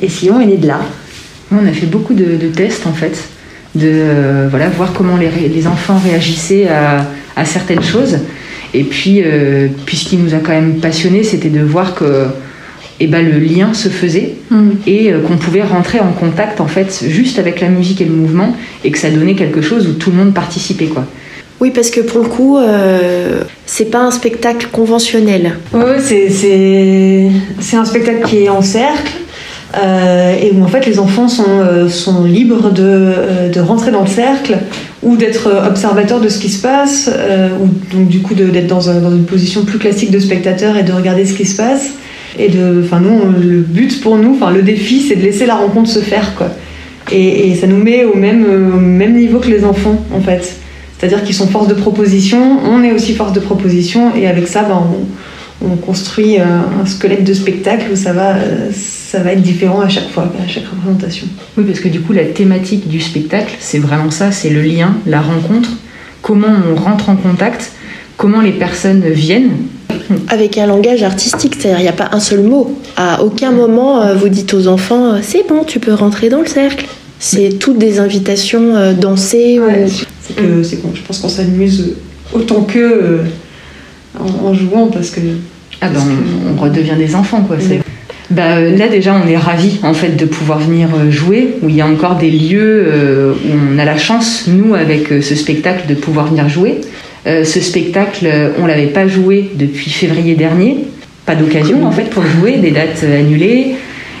et 0.00 0.08
Sillon 0.08 0.40
est 0.40 0.46
né 0.46 0.56
de 0.56 0.66
là. 0.66 0.80
On 1.52 1.66
a 1.66 1.72
fait 1.72 1.86
beaucoup 1.86 2.14
de, 2.14 2.38
tests 2.48 2.86
en 2.86 2.92
fait, 2.92 3.28
de 3.74 4.48
voilà, 4.48 4.70
voir 4.70 4.94
comment 4.94 5.18
les, 5.18 5.66
enfants 5.66 6.00
réagissaient 6.02 6.68
à, 6.68 7.44
certaines 7.44 7.82
choses. 7.82 8.18
Et 8.72 8.84
puis, 8.84 9.22
puis 9.84 9.96
ce 9.98 10.08
qui 10.08 10.16
nous 10.16 10.34
a 10.34 10.38
quand 10.38 10.52
même 10.52 10.80
passionnés, 10.80 11.22
c'était 11.22 11.50
de 11.50 11.60
voir 11.60 11.94
que 11.94 12.26
eh 13.00 13.06
ben, 13.06 13.24
le 13.28 13.38
lien 13.38 13.74
se 13.74 13.88
faisait 13.88 14.34
et 14.86 15.12
euh, 15.12 15.20
qu'on 15.20 15.36
pouvait 15.36 15.62
rentrer 15.62 16.00
en 16.00 16.12
contact 16.12 16.60
en 16.60 16.66
fait 16.66 17.04
juste 17.08 17.38
avec 17.38 17.60
la 17.60 17.68
musique 17.68 18.00
et 18.00 18.04
le 18.04 18.12
mouvement 18.14 18.54
et 18.84 18.90
que 18.90 18.98
ça 18.98 19.10
donnait 19.10 19.34
quelque 19.34 19.60
chose 19.60 19.86
où 19.88 19.92
tout 19.92 20.10
le 20.10 20.16
monde 20.16 20.32
participait 20.34 20.86
quoi. 20.86 21.04
Oui, 21.60 21.70
parce 21.74 21.88
que 21.90 22.00
pour 22.00 22.20
le 22.22 22.28
coup, 22.28 22.58
euh, 22.58 23.40
c'est 23.64 23.90
pas 23.90 24.00
un 24.00 24.10
spectacle 24.10 24.68
conventionnel. 24.70 25.52
Ouais, 25.72 25.98
c'est- 26.00 26.28
c'est 26.30 27.30
c'est 27.60 27.76
un 27.78 27.84
spectacle 27.86 28.26
qui 28.28 28.38
est 28.44 28.48
en 28.50 28.60
cercle 28.62 29.12
euh, 29.82 30.34
et 30.40 30.52
où 30.52 30.62
en 30.62 30.68
fait 30.68 30.86
les 30.86 30.98
enfants 30.98 31.28
sont, 31.28 31.44
euh, 31.48 31.88
sont 31.88 32.24
libres 32.24 32.70
de, 32.70 32.82
euh, 32.84 33.48
de 33.50 33.60
rentrer 33.60 33.90
dans 33.90 34.02
le 34.02 34.06
cercle 34.06 34.58
ou 35.02 35.16
d'être 35.16 35.50
observateurs 35.68 36.20
de 36.20 36.28
ce 36.28 36.38
qui 36.38 36.48
se 36.50 36.60
passe, 36.62 37.10
euh, 37.12 37.48
ou 37.60 37.68
donc 37.94 38.08
du 38.08 38.20
coup 38.20 38.34
d'être 38.34 38.66
dans, 38.66 38.88
un- 38.90 39.00
dans 39.00 39.10
une 39.10 39.24
position 39.24 39.64
plus 39.64 39.78
classique 39.78 40.10
de 40.10 40.18
spectateur 40.18 40.76
et 40.76 40.82
de 40.82 40.92
regarder 40.92 41.24
ce 41.26 41.34
qui 41.34 41.44
se 41.46 41.56
passe. 41.56 41.86
Et 42.38 42.48
de, 42.48 42.82
enfin 42.84 43.00
nous, 43.00 43.20
le 43.40 43.60
but 43.60 44.00
pour 44.00 44.16
nous, 44.18 44.34
enfin 44.34 44.50
le 44.50 44.62
défi, 44.62 45.00
c'est 45.00 45.16
de 45.16 45.22
laisser 45.22 45.46
la 45.46 45.56
rencontre 45.56 45.88
se 45.88 46.00
faire 46.00 46.34
quoi. 46.34 46.50
Et, 47.12 47.54
ça 47.54 47.66
nous 47.66 47.76
met 47.76 48.04
au 48.04 48.16
même, 48.16 48.44
euh, 48.44 48.76
même 48.78 49.16
niveau 49.16 49.38
que 49.38 49.48
les 49.48 49.64
enfants 49.64 50.04
en 50.12 50.20
fait. 50.20 50.56
C'est-à-dire 50.98 51.22
qu'ils 51.22 51.34
sont 51.34 51.46
force 51.46 51.68
de 51.68 51.74
proposition, 51.74 52.58
on 52.64 52.82
est 52.82 52.92
aussi 52.92 53.14
force 53.14 53.32
de 53.32 53.40
proposition, 53.40 54.14
et 54.16 54.26
avec 54.26 54.48
ça, 54.48 54.62
ben, 54.62 54.82
on, 54.90 55.06
on 55.62 55.76
construit 55.76 56.38
euh, 56.38 56.44
un 56.82 56.86
squelette 56.86 57.24
de 57.24 57.32
spectacle 57.32 57.86
où 57.92 57.96
ça 57.96 58.12
va, 58.12 58.36
euh, 58.36 58.70
ça 58.72 59.20
va 59.20 59.32
être 59.32 59.42
différent 59.42 59.80
à 59.80 59.88
chaque 59.88 60.10
fois, 60.10 60.30
à 60.42 60.48
chaque 60.48 60.64
représentation. 60.66 61.26
Oui, 61.56 61.64
parce 61.64 61.80
que 61.80 61.88
du 61.88 62.00
coup, 62.00 62.12
la 62.12 62.24
thématique 62.24 62.88
du 62.88 63.00
spectacle, 63.00 63.54
c'est 63.58 63.78
vraiment 63.78 64.10
ça, 64.10 64.32
c'est 64.32 64.50
le 64.50 64.62
lien, 64.62 64.96
la 65.06 65.20
rencontre, 65.20 65.70
comment 66.22 66.54
on 66.70 66.74
rentre 66.76 67.08
en 67.08 67.16
contact, 67.16 67.72
comment 68.16 68.40
les 68.40 68.52
personnes 68.52 69.08
viennent. 69.08 69.52
Avec 70.28 70.58
un 70.58 70.66
langage 70.66 71.02
artistique, 71.02 71.54
c'est-à-dire 71.58 71.78
il 71.80 71.82
n'y 71.82 71.88
a 71.88 71.92
pas 71.92 72.08
un 72.12 72.20
seul 72.20 72.42
mot. 72.42 72.78
À 72.96 73.22
aucun 73.22 73.50
moment 73.52 74.02
euh, 74.02 74.14
vous 74.14 74.28
dites 74.28 74.52
aux 74.54 74.68
enfants 74.68 75.14
euh, 75.14 75.18
c'est 75.22 75.46
bon, 75.48 75.64
tu 75.64 75.78
peux 75.80 75.92
rentrer 75.94 76.28
dans 76.28 76.40
le 76.40 76.46
cercle. 76.46 76.86
C'est 77.18 77.58
toutes 77.58 77.78
des 77.78 77.98
invitations 77.98 78.76
euh, 78.76 78.92
dansées. 78.92 79.58
ou- 79.58 79.88
C'est 80.20 80.34
que 80.36 80.62
c'est 80.62 80.76
qu'on- 80.76 80.94
je 80.94 81.02
pense 81.02 81.18
qu'on 81.20 81.28
s'amuse 81.28 81.94
autant 82.32 82.62
qu'eux 82.62 83.20
en, 84.18 84.48
en 84.48 84.54
jouant 84.54 84.88
parce 84.88 85.10
que. 85.10 85.20
Ah 85.80 85.88
ben, 85.88 86.00
on, 86.00 86.58
on 86.58 86.60
redevient 86.62 86.96
des 86.98 87.14
enfants, 87.14 87.42
quoi. 87.42 87.56
c'est- 87.60 87.80
Bah, 88.30 88.60
là, 88.60 88.88
déjà, 88.88 89.14
on 89.14 89.28
est 89.28 89.36
ravis, 89.36 89.78
en 89.84 89.94
fait, 89.94 90.16
de 90.16 90.24
pouvoir 90.24 90.58
venir 90.58 90.88
jouer, 91.10 91.58
où 91.62 91.68
il 91.68 91.76
y 91.76 91.80
a 91.80 91.86
encore 91.86 92.16
des 92.16 92.30
lieux 92.30 92.84
euh, 92.88 93.32
où 93.34 93.52
on 93.74 93.78
a 93.78 93.84
la 93.84 93.96
chance, 93.96 94.44
nous, 94.48 94.74
avec 94.74 95.08
ce 95.22 95.34
spectacle, 95.36 95.86
de 95.88 95.94
pouvoir 95.94 96.26
venir 96.26 96.48
jouer. 96.48 96.80
Euh, 97.26 97.44
ce 97.44 97.60
spectacle, 97.60 98.24
euh, 98.26 98.50
on 98.60 98.66
l'avait 98.66 98.86
pas 98.86 99.08
joué 99.08 99.50
depuis 99.56 99.90
février 99.90 100.34
dernier. 100.34 100.84
Pas 101.24 101.34
d'occasion, 101.34 101.84
en 101.84 101.90
fait, 101.90 102.08
pour 102.10 102.22
jouer, 102.24 102.58
des 102.58 102.70
dates 102.70 103.02
annulées. 103.02 103.74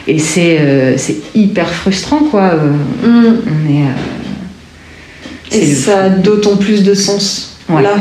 Et 0.08 0.18
c'est 0.18 0.58
euh, 0.60 0.96
hyper 1.34 1.68
frustrant, 1.68 2.18
quoi. 2.30 2.54
Euh, 2.54 2.72
On 3.04 3.72
est... 3.72 3.82
euh, 3.82 5.56
Et 5.62 5.66
ça 5.66 6.04
a 6.04 6.08
d'autant 6.08 6.56
plus 6.56 6.82
de 6.82 6.94
sens. 6.94 7.58
Ouais. 7.68 7.82
Là, 7.82 7.94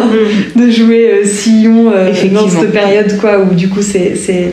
de 0.56 0.70
jouer 0.70 1.22
Sillon 1.24 1.92
dans 2.32 2.48
cette 2.48 2.72
période, 2.72 3.18
quoi, 3.18 3.40
où 3.40 3.54
du 3.54 3.68
coup 3.68 3.82
c'est. 3.82 4.14
c'est- 4.16 4.52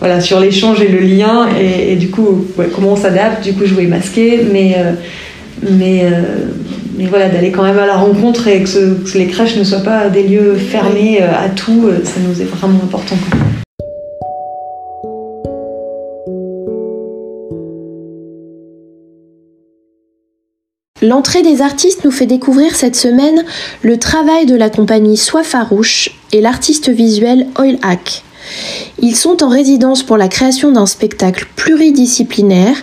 Voilà, 0.00 0.20
sur 0.20 0.40
l'échange 0.40 0.80
et 0.80 0.88
le 0.88 0.98
lien, 1.00 1.46
et, 1.60 1.92
et 1.92 1.96
du 1.96 2.08
coup, 2.08 2.46
ouais, 2.56 2.68
comment 2.74 2.92
on 2.92 2.96
s'adapte, 2.96 3.44
du 3.44 3.52
coup, 3.52 3.66
jouer 3.66 3.86
masqué, 3.86 4.40
mais, 4.50 4.74
euh, 4.78 4.92
mais, 5.70 6.04
euh, 6.04 6.46
mais 7.00 7.06
voilà, 7.06 7.28
d'aller 7.30 7.50
quand 7.50 7.62
même 7.62 7.78
à 7.78 7.86
la 7.86 7.96
rencontre 7.96 8.46
et 8.46 8.62
que, 8.62 8.68
ce- 8.68 8.94
que 9.10 9.18
les 9.18 9.26
crèches 9.26 9.56
ne 9.56 9.64
soient 9.64 9.80
pas 9.82 10.08
des 10.10 10.22
lieux 10.22 10.54
fermés 10.54 11.22
euh, 11.22 11.30
à 11.32 11.48
tout, 11.48 11.86
euh, 11.88 12.04
ça 12.04 12.20
nous 12.20 12.40
est 12.40 12.44
vraiment 12.44 12.78
important. 12.84 13.16
L'entrée 21.02 21.42
des 21.42 21.62
artistes 21.62 22.04
nous 22.04 22.10
fait 22.10 22.26
découvrir 22.26 22.74
cette 22.76 22.96
semaine 22.96 23.44
le 23.82 23.98
travail 23.98 24.44
de 24.44 24.54
la 24.54 24.68
compagnie 24.68 25.16
Soie 25.16 25.44
Farouche 25.44 26.10
et 26.32 26.40
l'artiste 26.42 26.90
visuel 26.90 27.46
Oil 27.58 27.78
Hack. 27.82 28.22
Ils 29.00 29.16
sont 29.16 29.42
en 29.42 29.48
résidence 29.48 30.02
pour 30.02 30.16
la 30.16 30.28
création 30.28 30.72
d'un 30.72 30.86
spectacle 30.86 31.46
pluridisciplinaire 31.56 32.76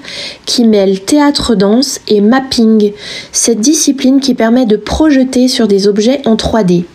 qui 0.46 0.66
mêle 0.66 1.02
théâtre-danse 1.02 2.00
et 2.08 2.22
mapping, 2.22 2.94
cette 3.32 3.60
discipline 3.60 4.20
qui 4.20 4.34
permet 4.34 4.66
de 4.66 4.78
projeter 4.78 5.48
sur 5.48 5.68
des 5.68 5.88
objets 5.88 6.22
en 6.26 6.36
3D. 6.36 6.86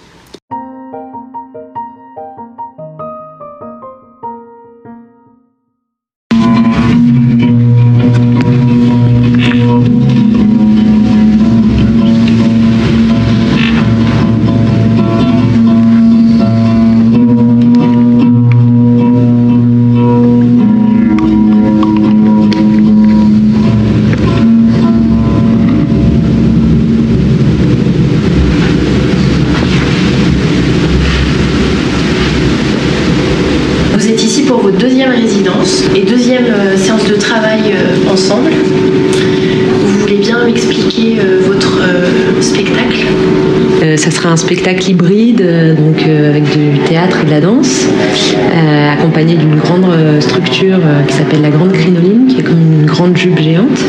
Spectacle 44.62 44.90
hybride, 44.90 45.40
euh, 45.40 45.75
donc 45.75 46.07
euh, 46.07 46.31
avec 46.31 46.44
du 46.44 46.79
théâtre 46.87 47.18
et 47.22 47.27
de 47.27 47.31
la 47.31 47.40
danse, 47.40 47.85
euh, 47.85 48.92
accompagné 48.92 49.35
d'une 49.35 49.57
grande 49.57 49.87
structure 50.20 50.79
qui 51.09 51.14
s'appelle 51.14 51.42
la 51.42 51.51
Grande 51.51 51.72
Crinoline, 51.72 52.29
qui 52.29 52.40
est 52.40 52.42
comme 52.44 52.61
une 52.61 52.87
grande 52.87 53.16
jupe 53.16 53.40
géante. 53.40 53.81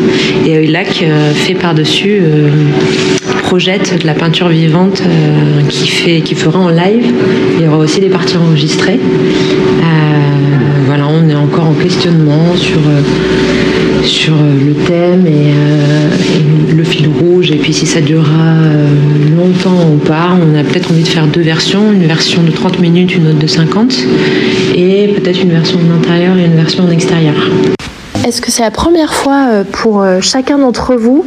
Et 0.48 0.66
Lac 0.66 1.04
euh, 1.04 1.32
fait 1.32 1.54
par-dessus, 1.54 2.22
projette 3.44 4.02
de 4.02 4.08
la 4.08 4.16
peinture 4.16 4.50
vivante 4.50 5.04
qui, 5.70 5.90
fait, 5.90 6.22
qui 6.22 6.34
fera 6.34 6.60
en 6.60 6.70
live. 6.70 7.06
Il 7.60 7.66
y 7.66 7.68
aura 7.68 7.78
aussi 7.78 8.00
des 8.00 8.10
parties 8.10 8.38
enregistrées. 8.38 9.00
Voilà, 10.88 11.08
on 11.08 11.30
est 11.30 11.36
encore 11.36 11.68
en 11.68 11.74
questionnement 11.74 12.56
sur, 12.56 12.80
sur 14.04 14.34
le 14.34 14.74
thème 14.86 15.26
et, 15.28 16.74
le 16.76 16.84
fil 16.84 17.08
et 17.54 17.58
puis 17.58 17.72
si 17.74 17.86
ça 17.86 18.02
durera 18.02 18.28
euh, 18.56 18.88
longtemps 19.38 19.92
ou 19.94 19.98
pas. 19.98 20.30
On 20.42 20.58
a 20.58 20.64
peut-être 20.64 20.92
envie 20.92 21.04
de 21.04 21.08
faire 21.08 21.28
deux 21.28 21.42
versions, 21.42 21.92
une 21.92 22.06
version 22.08 22.42
de 22.44 22.52
30 22.52 22.80
minutes, 22.80 23.16
une 23.16 23.28
autre 23.28 23.40
de 23.40 23.48
50, 23.48 23.96
et 24.76 25.08
peut-être 25.16 25.42
une 25.44 25.52
version 25.52 25.80
en 25.80 25.96
intérieur 26.00 26.36
et 26.38 26.46
une 26.46 26.56
version 26.56 26.84
en 26.86 26.90
extérieur. 26.90 27.36
Est-ce 28.26 28.42
que 28.42 28.52
c'est 28.52 28.64
la 28.64 28.72
première 28.72 29.14
fois 29.14 29.48
euh, 29.52 29.64
pour 29.72 30.02
euh, 30.02 30.20
chacun 30.22 30.58
d'entre 30.58 30.96
vous 30.96 31.26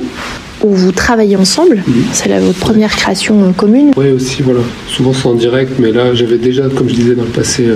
où 0.64 0.70
vous 0.74 0.92
travaillez 0.92 1.36
ensemble? 1.36 1.82
C'est 2.12 2.28
la- 2.28 2.40
votre 2.40 2.58
première 2.58 2.90
création 2.96 3.52
commune? 3.52 3.92
Oui, 3.96 4.10
aussi, 4.10 4.42
voilà. 4.42 4.60
Souvent 4.88 5.12
c'est 5.12 5.28
en 5.28 5.34
direct, 5.34 5.72
mais 5.78 5.92
là 5.92 6.14
j'avais 6.14 6.38
déjà, 6.38 6.62
comme 6.74 6.88
je 6.88 6.94
disais 6.94 7.14
dans 7.14 7.22
le 7.24 7.28
passé, 7.28 7.66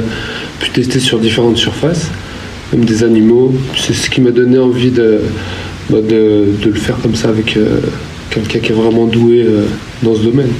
pu 0.59 0.71
tester 0.71 0.99
sur 0.99 1.19
différentes 1.19 1.59
surfaces, 1.59 2.09
même 2.73 2.85
des 2.87 3.05
animaux. 3.05 3.53
C'est 3.77 3.93
ce 3.93 4.09
qui 4.11 4.21
m'a 4.23 4.31
donné 4.31 4.59
envie 4.59 4.91
de, 4.91 5.21
bah, 5.91 5.99
de, 6.01 6.47
de 6.63 6.67
le 6.71 6.75
faire 6.81 6.97
comme 7.03 7.15
ça 7.15 7.29
avec 7.29 7.59
quelqu'un 8.31 8.59
qui 8.61 8.73
est 8.73 8.75
vraiment 8.75 9.07
doué 9.07 9.43
euh, 9.43 9.66
dans 10.03 10.14
ce 10.14 10.23
domaine. 10.23 10.51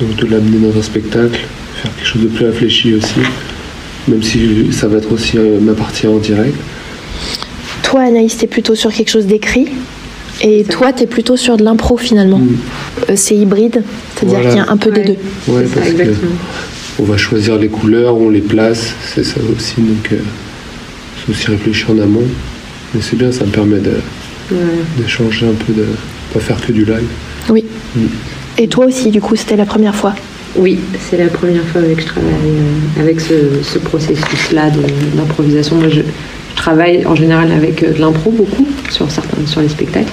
Donc 0.00 0.16
de 0.16 0.26
l'amener 0.26 0.58
dans 0.58 0.78
un 0.78 0.82
spectacle, 0.82 1.40
faire 1.82 1.94
quelque 1.96 2.06
chose 2.06 2.22
de 2.22 2.28
plus 2.28 2.46
réfléchi 2.46 2.94
aussi, 2.94 3.20
même 4.06 4.22
si 4.22 4.72
ça 4.72 4.86
va 4.88 4.98
être 4.98 5.12
aussi 5.12 5.38
euh, 5.38 5.58
ma 5.60 5.72
partie 5.74 6.06
en 6.06 6.18
direct. 6.18 6.54
Toi, 7.82 8.02
Anaïs, 8.02 8.36
t'es 8.36 8.46
plutôt 8.46 8.74
sur 8.74 8.92
quelque 8.92 9.10
chose 9.10 9.26
d'écrit. 9.26 9.68
Et 10.40 10.62
toi, 10.64 10.92
t'es 10.92 11.06
plutôt 11.06 11.36
sur 11.36 11.56
de 11.56 11.64
l'impro 11.64 11.96
finalement. 11.96 12.40
Euh, 13.08 13.14
c'est 13.16 13.34
hybride, 13.34 13.82
c'est-à-dire 14.14 14.38
Voilà. 14.38 14.50
qu'il 14.50 14.58
y 14.58 14.68
a 14.68 14.70
un 14.70 14.76
peu 14.76 14.92
des 14.92 15.02
deux. 15.04 15.16
Ouais, 15.48 15.64
parce 15.74 15.88
que 15.90 16.14
on 17.00 17.04
va 17.04 17.16
choisir 17.16 17.56
les 17.58 17.68
couleurs, 17.68 18.16
on 18.16 18.28
les 18.30 18.40
place, 18.40 18.92
c'est 19.14 19.24
ça 19.24 19.40
aussi. 19.56 19.74
Donc, 19.78 20.12
euh, 20.12 20.16
faut 21.24 21.32
aussi 21.32 21.48
réfléchir 21.48 21.90
en 21.90 21.98
amont. 21.98 22.24
Mais 22.94 23.00
c'est 23.00 23.16
bien, 23.16 23.32
ça 23.32 23.44
me 23.44 23.50
permet 23.50 23.78
de, 23.80 23.94
d'échanger 24.96 25.46
un 25.46 25.54
peu, 25.54 25.72
de 25.72 25.86
pas 26.32 26.40
faire 26.40 26.60
que 26.64 26.72
du 26.72 26.84
live. 26.84 27.08
Oui. 27.50 27.64
Et 28.58 28.68
toi 28.68 28.86
aussi, 28.86 29.10
du 29.10 29.20
coup, 29.20 29.36
c'était 29.36 29.56
la 29.56 29.64
première 29.66 29.94
fois 29.94 30.14
Oui, 30.56 30.78
c'est 31.08 31.16
la 31.18 31.28
première 31.28 31.62
fois 31.64 31.80
que 31.82 32.00
je 32.00 32.06
travaille 32.06 32.30
euh, 32.32 33.00
avec 33.02 33.20
ce, 33.20 33.34
ce 33.62 33.78
processus-là 33.78 34.70
d'improvisation. 35.14 35.76
Moi, 35.76 35.88
je, 35.88 36.00
je 36.00 36.56
travaille 36.56 37.06
en 37.06 37.14
général 37.14 37.52
avec 37.52 37.82
euh, 37.82 37.92
de 37.92 38.00
l'impro 38.00 38.30
beaucoup 38.30 38.66
sur 38.90 39.10
certains, 39.10 39.46
sur 39.46 39.60
les 39.60 39.68
spectacles. 39.68 40.12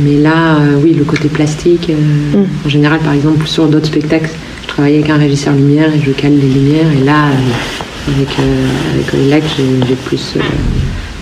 Mais 0.00 0.16
là, 0.18 0.56
euh, 0.60 0.78
oui, 0.82 0.94
le 0.94 1.04
côté 1.04 1.28
plastique. 1.28 1.90
euh, 1.90 2.42
En 2.64 2.68
général, 2.68 3.00
par 3.00 3.12
exemple, 3.12 3.46
sur 3.46 3.66
d'autres 3.66 3.86
spectacles, 3.86 4.30
je 4.62 4.68
travaille 4.68 4.94
avec 4.94 5.10
un 5.10 5.16
régisseur 5.18 5.54
lumière 5.54 5.90
et 5.94 6.00
je 6.04 6.12
cale 6.12 6.32
les 6.32 6.48
lumières. 6.48 6.86
Et 7.00 7.04
là, 7.04 7.26
euh, 7.26 8.12
avec 8.16 8.28
euh, 8.38 8.66
avec 8.94 9.14
Olac, 9.14 9.42
j'ai 9.56 9.86
j'ai 9.88 9.94
plus. 9.94 10.34
euh, 10.36 10.40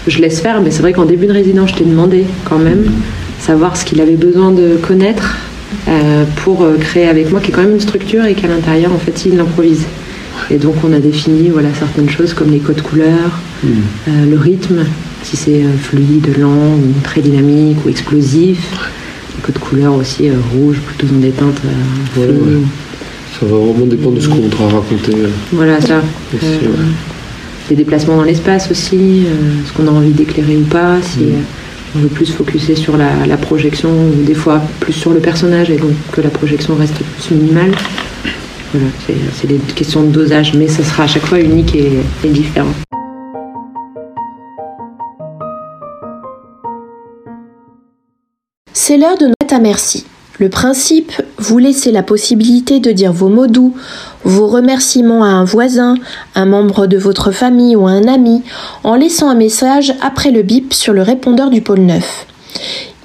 je 0.06 0.18
laisse 0.20 0.40
faire, 0.40 0.60
mais 0.62 0.70
c'est 0.70 0.80
vrai 0.82 0.92
qu'en 0.92 1.04
début 1.04 1.26
de 1.26 1.32
résidence, 1.32 1.70
je 1.70 1.74
t'ai 1.76 1.84
demandé 1.84 2.24
quand 2.48 2.58
même 2.58 2.84
savoir 3.40 3.76
ce 3.76 3.84
qu'il 3.84 4.00
avait 4.00 4.16
besoin 4.16 4.52
de 4.52 4.76
connaître 4.76 5.36
euh, 5.88 6.24
pour 6.44 6.62
euh, 6.62 6.76
créer 6.78 7.08
avec 7.08 7.30
moi, 7.30 7.40
qui 7.40 7.50
est 7.50 7.54
quand 7.54 7.62
même 7.62 7.74
une 7.74 7.80
structure 7.80 8.24
et 8.24 8.34
qu'à 8.34 8.48
l'intérieur, 8.48 8.92
en 8.92 8.98
fait, 8.98 9.24
il 9.26 9.36
l'improvise. 9.36 9.84
Et 10.50 10.56
donc, 10.56 10.74
on 10.84 10.92
a 10.92 10.98
défini 10.98 11.48
voilà, 11.48 11.68
certaines 11.78 12.10
choses 12.10 12.34
comme 12.34 12.50
les 12.50 12.58
codes 12.58 12.82
couleurs, 12.82 13.38
euh, 13.64 13.70
le 14.28 14.38
rythme, 14.38 14.84
si 15.22 15.36
c'est 15.36 15.62
fluide, 15.80 16.36
lent, 16.38 16.74
ou 16.76 16.92
très 17.02 17.20
dynamique 17.20 17.78
ou 17.84 17.88
explosif. 17.88 18.58
Les 19.36 19.42
codes 19.42 19.58
couleurs 19.58 19.94
aussi, 19.94 20.28
euh, 20.28 20.34
rouge, 20.52 20.78
plutôt 20.78 21.06
dans 21.12 21.20
des 21.20 21.30
teintes 21.30 21.60
Ouais. 22.16 22.26
Ça 23.38 23.46
va 23.46 23.56
vraiment 23.56 23.86
dépendre 23.86 24.16
de 24.16 24.20
ce 24.20 24.28
qu'on 24.28 24.34
voudra 24.36 24.64
raconter. 24.64 25.12
Voilà, 25.52 25.80
ça. 25.80 26.02
ouais. 26.32 26.38
Les 27.70 27.76
déplacements 27.76 28.16
dans 28.16 28.24
l'espace 28.24 28.68
aussi, 28.70 29.22
ce 29.64 29.72
qu'on 29.72 29.86
a 29.86 29.90
envie 29.92 30.10
d'éclairer 30.10 30.56
ou 30.56 30.64
pas, 30.64 30.96
si 31.00 31.20
euh, 31.20 31.38
on 31.94 31.98
veut 31.98 32.08
plus 32.08 32.30
focuser 32.32 32.76
sur 32.76 32.96
la, 32.96 33.36
projection 33.36 33.90
ou 33.90 34.22
des 34.24 34.34
fois 34.34 34.60
plus 34.80 34.92
sur 34.92 35.12
le 35.12 35.20
personnage 35.20 35.70
et 35.70 35.76
donc 35.76 35.92
que 36.12 36.20
la 36.20 36.30
projection 36.30 36.74
reste 36.74 36.94
plus 36.94 37.34
minimale. 37.34 37.72
Voilà, 38.72 38.86
c'est 39.34 39.48
des 39.48 39.58
questions 39.74 40.02
de 40.02 40.12
dosage, 40.12 40.54
mais 40.54 40.68
ça 40.68 40.84
sera 40.84 41.04
à 41.04 41.06
chaque 41.06 41.26
fois 41.26 41.40
unique 41.40 41.74
et, 41.74 41.90
et 42.24 42.28
différent. 42.28 42.72
C'est 48.72 48.96
l'heure 48.96 49.18
de 49.18 49.26
notre 49.26 49.54
à 49.54 49.58
merci. 49.58 50.06
Le 50.38 50.48
principe, 50.48 51.12
vous 51.38 51.58
laissez 51.58 51.92
la 51.92 52.02
possibilité 52.02 52.80
de 52.80 52.92
dire 52.92 53.12
vos 53.12 53.28
mots 53.28 53.46
doux, 53.46 53.76
vos 54.24 54.46
remerciements 54.48 55.24
à 55.24 55.28
un 55.28 55.44
voisin, 55.44 55.96
un 56.34 56.46
membre 56.46 56.86
de 56.86 56.98
votre 56.98 57.30
famille 57.30 57.76
ou 57.76 57.86
à 57.86 57.92
un 57.92 58.06
ami, 58.06 58.42
en 58.84 58.94
laissant 58.94 59.30
un 59.30 59.34
message 59.34 59.94
après 60.00 60.30
le 60.30 60.42
bip 60.42 60.74
sur 60.74 60.92
le 60.92 61.02
répondeur 61.02 61.50
du 61.50 61.62
pôle 61.62 61.80
9. 61.80 62.26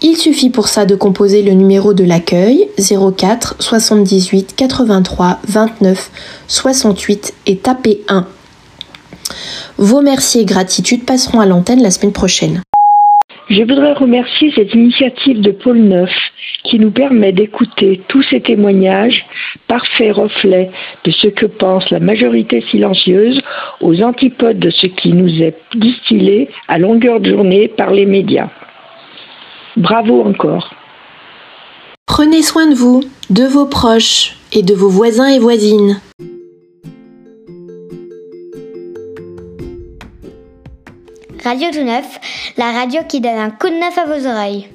Il 0.01 0.17
suffit 0.17 0.49
pour 0.49 0.67
ça 0.67 0.85
de 0.85 0.95
composer 0.95 1.41
le 1.41 1.53
numéro 1.53 1.93
de 1.93 2.03
l'accueil 2.03 2.69
04 2.77 3.55
78 3.59 4.53
83 4.55 5.39
29 5.47 6.11
68 6.47 7.33
et 7.47 7.57
taper 7.57 8.03
1. 8.07 8.27
Vos 9.77 10.01
merci 10.01 10.39
et 10.39 10.45
gratitudes 10.45 11.05
passeront 11.05 11.39
à 11.39 11.45
l'antenne 11.45 11.81
la 11.81 11.91
semaine 11.91 12.11
prochaine. 12.11 12.61
Je 13.49 13.61
voudrais 13.61 13.93
remercier 13.93 14.51
cette 14.55 14.73
initiative 14.73 15.39
de 15.39 15.51
Pôle 15.51 15.77
Neuf 15.77 16.09
qui 16.63 16.79
nous 16.79 16.89
permet 16.89 17.31
d'écouter 17.31 18.01
tous 18.07 18.23
ces 18.23 18.41
témoignages, 18.41 19.23
parfait 19.67 20.09
reflet 20.09 20.71
de 21.03 21.11
ce 21.11 21.27
que 21.27 21.45
pense 21.45 21.89
la 21.91 21.99
majorité 21.99 22.61
silencieuse 22.71 23.39
aux 23.81 24.01
antipodes 24.01 24.57
de 24.57 24.71
ce 24.71 24.87
qui 24.87 25.13
nous 25.13 25.43
est 25.43 25.57
distillé 25.75 26.49
à 26.67 26.79
longueur 26.79 27.19
de 27.19 27.29
journée 27.29 27.67
par 27.67 27.91
les 27.91 28.07
médias. 28.07 28.49
Bravo 29.77 30.23
encore. 30.23 30.73
Prenez 32.07 32.41
soin 32.41 32.67
de 32.67 32.75
vous, 32.75 33.03
de 33.29 33.43
vos 33.43 33.67
proches 33.67 34.37
et 34.53 34.63
de 34.63 34.73
vos 34.73 34.89
voisins 34.89 35.27
et 35.27 35.39
voisines. 35.39 35.99
Radio 41.45 41.69
Tout 41.69 41.83
Neuf, 41.83 42.19
la 42.57 42.71
radio 42.71 43.03
qui 43.07 43.21
donne 43.21 43.37
un 43.37 43.51
coup 43.51 43.69
de 43.69 43.75
neuf 43.75 43.95
à 43.99 44.05
vos 44.05 44.27
oreilles. 44.27 44.67